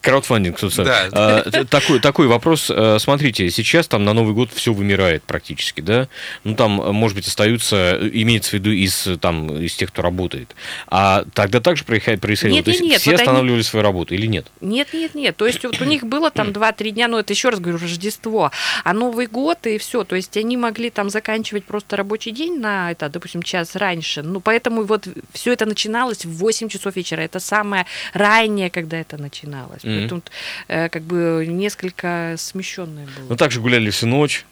Краудфандинг, 0.00 0.58
собственно. 0.58 0.88
Да. 0.88 1.44
А, 1.44 1.64
такой, 1.64 2.00
такой 2.00 2.26
вопрос. 2.26 2.70
А, 2.70 2.98
Смотрите, 2.98 3.48
сейчас 3.50 3.86
там 3.86 4.04
на 4.04 4.12
Новый 4.12 4.34
год 4.34 4.50
все 4.52 4.72
вымирает 4.72 5.22
практически, 5.22 5.80
да? 5.80 6.08
Ну, 6.44 6.54
там, 6.54 6.72
может 6.72 7.16
быть, 7.16 7.26
остаются, 7.26 7.98
имеется 8.12 8.50
в 8.50 8.52
виду 8.54 8.70
из, 8.70 9.08
там, 9.20 9.56
из 9.62 9.74
тех, 9.74 9.90
кто 9.90 10.02
работает. 10.02 10.54
А 10.88 11.24
тогда 11.34 11.60
также 11.60 11.84
происходило? 11.84 12.20
происходило? 12.20 12.56
Нет, 12.56 12.64
То 12.64 12.70
есть 12.70 12.82
нет, 12.82 12.90
нет, 12.92 13.00
все 13.00 13.10
вот 13.12 13.20
они- 13.20 13.28
останавливали 13.28 13.62
свою 13.62 13.82
работу 13.84 14.14
или 14.14 14.26
нет? 14.26 14.46
Нет, 14.60 14.88
нет, 14.92 15.14
нет. 15.14 15.36
То 15.36 15.46
есть 15.46 15.62
вот 15.62 15.80
у 15.80 15.84
них 15.84 16.04
было 16.04 16.30
там 16.30 16.48
2-3 16.48 16.90
дня, 16.90 17.08
ну 17.08 17.18
это 17.18 17.32
еще 17.32 17.50
раз 17.50 17.60
говорю, 17.60 17.78
Рождество, 17.78 18.50
а 18.84 18.92
Новый 18.92 19.26
год 19.26 19.66
и 19.66 19.78
все. 19.78 20.04
То 20.04 20.16
есть 20.16 20.36
они 20.36 20.56
могли 20.56 20.90
там 20.90 21.10
заканчивать 21.10 21.64
просто 21.64 21.96
рабочий 21.96 22.32
день 22.32 22.58
на, 22.58 22.90
это, 22.90 23.08
допустим, 23.08 23.42
час 23.42 23.76
раньше. 23.76 24.22
Ну 24.22 24.40
поэтому 24.40 24.82
вот 24.84 25.06
все 25.32 25.52
это 25.52 25.66
начиналось 25.66 26.24
в 26.24 26.36
8 26.38 26.68
часов 26.68 26.96
вечера. 26.96 27.20
Это 27.20 27.40
самое 27.40 27.86
раннее, 28.12 28.70
когда 28.88 29.00
это 29.00 29.18
начиналось. 29.18 29.84
Мгм. 29.84 29.98
Поэтому 29.98 30.22
э, 30.68 30.88
как 30.88 31.02
бы 31.02 31.44
несколько 31.46 32.34
смещенное 32.38 33.04
было. 33.04 33.26
Ну, 33.28 33.36
также 33.36 33.60
гуляли 33.60 33.90
всю 33.90 34.06
ночь. 34.06 34.46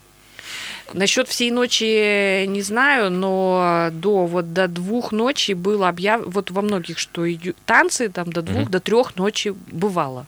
Насчет 0.92 1.28
всей 1.28 1.50
ночи 1.50 2.46
не 2.46 2.62
знаю, 2.62 3.10
но 3.10 3.88
до 3.92 4.26
вот 4.26 4.52
до 4.52 4.68
двух 4.68 5.12
ночи 5.12 5.52
было 5.52 5.88
объяв... 5.88 6.22
вот 6.26 6.50
во 6.50 6.62
многих, 6.62 6.98
что 6.98 7.24
танцы 7.64 8.08
там 8.08 8.32
до 8.32 8.42
двух, 8.42 8.62
Мгм. 8.62 8.70
до 8.70 8.80
трех 8.80 9.16
ночи 9.16 9.54
бывало. 9.72 10.26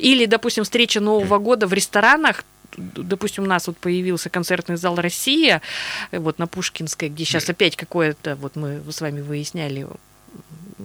Или, 0.00 0.26
допустим, 0.26 0.64
встреча 0.64 1.00
Нового 1.00 1.38
года 1.38 1.66
в 1.66 1.72
ресторанах. 1.72 2.44
Допустим, 2.76 3.44
у 3.44 3.46
нас 3.46 3.66
вот 3.66 3.76
появился 3.76 4.30
концертный 4.30 4.76
зал 4.76 4.96
Россия, 4.96 5.60
э, 6.12 6.18
вот 6.18 6.38
на 6.38 6.46
Пушкинской, 6.46 7.08
где 7.08 7.24
сейчас 7.24 7.50
опять 7.50 7.76
какое-то, 7.76 8.36
вот 8.36 8.56
мы 8.56 8.80
с 8.90 9.00
вами 9.00 9.20
выясняли, 9.20 9.86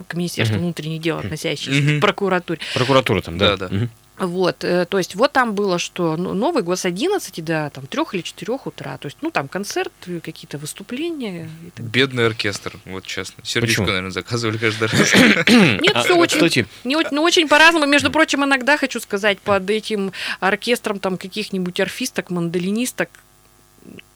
к 0.08 0.14
Министерству 0.14 0.56
Мгм. 0.56 0.64
внутренних 0.66 1.00
дел, 1.00 1.18
относящееся 1.18 1.80
Мгм. 1.82 1.98
к 1.98 2.00
прокуратуре. 2.00 2.60
Прокуратура 2.74 3.20
там, 3.22 3.38
да? 3.38 3.56
Да, 3.56 3.68
да. 3.68 3.74
Мгм. 3.76 3.90
Вот, 4.18 4.64
э, 4.64 4.86
то 4.86 4.96
есть 4.96 5.14
вот 5.14 5.32
там 5.32 5.54
было, 5.54 5.78
что 5.78 6.16
ну, 6.16 6.32
Новый 6.32 6.62
год 6.62 6.78
с 6.78 6.86
11 6.86 7.42
до 7.42 7.70
там, 7.74 7.86
3 7.86 8.14
или 8.14 8.22
4 8.22 8.62
утра. 8.64 8.96
То 8.96 9.08
есть, 9.08 9.18
ну, 9.20 9.30
там 9.30 9.46
концерт, 9.46 9.92
э, 10.06 10.20
какие-то 10.20 10.56
выступления. 10.56 11.50
и 11.66 11.70
так 11.70 11.84
Бедный 11.84 12.24
оркестр, 12.24 12.78
вот 12.86 13.04
честно. 13.04 13.44
Сердечко, 13.44 13.82
Почему? 13.82 13.86
наверное, 13.88 14.10
заказывали 14.12 14.56
каждый 14.56 14.88
раз. 14.88 15.14
Нет, 15.48 15.96
все 15.98 16.16
очень, 16.16 16.66
не, 16.84 16.96
очень- 16.96 17.10
ну, 17.12 17.22
очень 17.24 17.46
по-разному. 17.46 17.84
Между 17.84 18.10
прочим, 18.10 18.42
иногда, 18.42 18.78
хочу 18.78 19.00
сказать, 19.00 19.38
под 19.40 19.68
этим 19.68 20.12
оркестром 20.40 20.98
там 20.98 21.18
каких-нибудь 21.18 21.78
арфисток, 21.78 22.30
мандолинисток, 22.30 23.10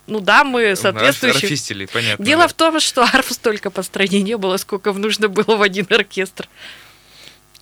ну, 0.06 0.20
дамы 0.20 0.74
соответствующие. 0.76 1.42
Орфистили, 1.42 1.86
понятно. 1.86 2.24
Дело 2.24 2.42
да. 2.42 2.48
в 2.48 2.52
том, 2.54 2.80
что 2.80 3.02
арф 3.02 3.30
столько 3.30 3.70
по 3.70 3.82
стране 3.82 4.22
не 4.22 4.36
было, 4.36 4.56
сколько 4.56 4.92
нужно 4.92 5.28
было 5.28 5.56
в 5.56 5.62
один 5.62 5.86
оркестр. 5.90 6.48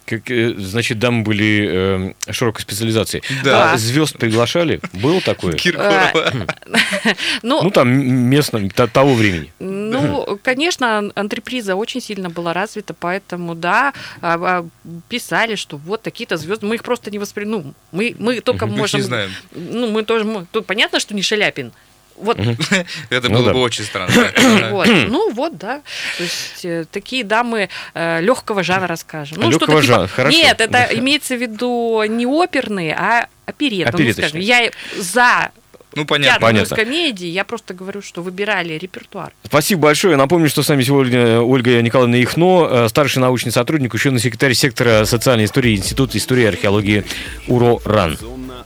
как, 0.07 0.31
э, 0.31 0.55
значит, 0.57 0.99
дамы 0.99 1.23
были 1.23 2.15
э, 2.31 2.33
широкой 2.33 2.63
специализации. 2.63 3.23
Да. 3.45 3.73
А 3.73 3.77
звезд 3.77 4.17
приглашали? 4.17 4.81
Было 4.95 5.21
такое? 5.21 5.53
Киркорова. 5.65 6.33
Ну, 7.43 7.63
Ну, 7.63 7.71
там 7.71 7.89
местно, 7.91 8.69
т- 8.71 8.87
того 8.87 9.15
времени. 9.15 9.53
Ну, 9.59 10.39
конечно, 10.43 10.99
ан- 10.99 11.13
антреприза 11.15 11.75
очень 11.77 12.01
сильно 12.01 12.31
была 12.31 12.53
развита, 12.55 12.95
поэтому, 12.95 13.55
да, 13.55 13.93
а, 14.23 14.39
а, 14.41 14.67
писали, 15.09 15.57
что 15.57 15.77
вот 15.77 16.03
такие-то 16.03 16.37
звезды, 16.39 16.67
мы 16.67 16.77
их 16.77 16.83
просто 16.83 17.11
не 17.11 17.19
воспринимаем. 17.19 17.65
Ну, 17.67 17.75
мы, 17.93 18.15
мы 18.19 18.41
только 18.41 18.67
Мы 18.67 18.77
можем... 18.77 19.01
не 19.01 19.05
знаем. 19.07 19.31
Ну, 19.53 19.91
мы 19.91 20.03
тоже... 20.05 20.47
Тут 20.53 20.65
понятно, 20.67 21.01
что 21.01 21.15
не 21.15 21.23
Шаляпин. 21.23 21.73
Вот, 22.21 22.39
Это 23.11 23.29
Ну 23.29 23.39
было 23.39 23.47
да. 23.47 23.53
бы 23.55 23.61
очень 23.61 23.85
странно. 23.85 24.13
Вот. 24.71 24.87
Ну, 24.89 25.31
вот, 25.33 25.57
да. 25.59 25.81
То 26.17 26.23
есть 26.23 26.65
э, 26.65 26.85
такие 26.91 27.25
дамы 27.25 27.69
легкого 27.95 28.63
жанра, 28.63 28.97
скажем. 28.97 29.39
Ну, 29.41 29.51
Лёгкого 29.51 29.67
что-то 29.67 29.83
типа- 29.83 29.95
жанра, 29.95 30.09
хорошо. 30.09 30.37
Нет, 30.37 30.61
это 30.61 30.89
имеется 30.93 31.37
в 31.37 31.41
виду 31.41 32.03
не 32.09 32.27
оперные, 32.27 32.95
а 32.95 33.29
оперетта. 33.47 33.93
Ну, 33.93 33.99
Опереточные. 33.99 34.29
скажем, 34.29 34.41
я 34.41 34.71
за 35.03 35.51
Ну, 35.95 36.05
понятно. 36.05 36.41
Понятно. 36.41 36.77
комедии, 36.77 37.27
я 37.29 37.45
просто 37.45 37.73
говорю, 37.75 38.03
что 38.03 38.23
выбирали 38.23 38.75
репертуар. 38.75 39.33
Спасибо 39.45 39.83
большое. 39.83 40.17
Напомню, 40.17 40.49
что 40.49 40.63
с 40.63 40.69
нами 40.69 40.83
сегодня 40.83 41.41
Ольга 41.41 41.81
Николаевна 41.83 42.19
Ихно, 42.19 42.69
э, 42.71 42.89
старший 42.89 43.21
научный 43.23 43.53
сотрудник, 43.53 43.95
ученый 43.95 44.21
секретарь 44.21 44.55
сектора 44.55 45.05
социальной 45.07 45.47
истории 45.47 45.77
Института 45.77 46.19
истории 46.19 46.43
и 46.45 46.47
археологии 46.47 47.05
УРО-РАН. 47.49 48.19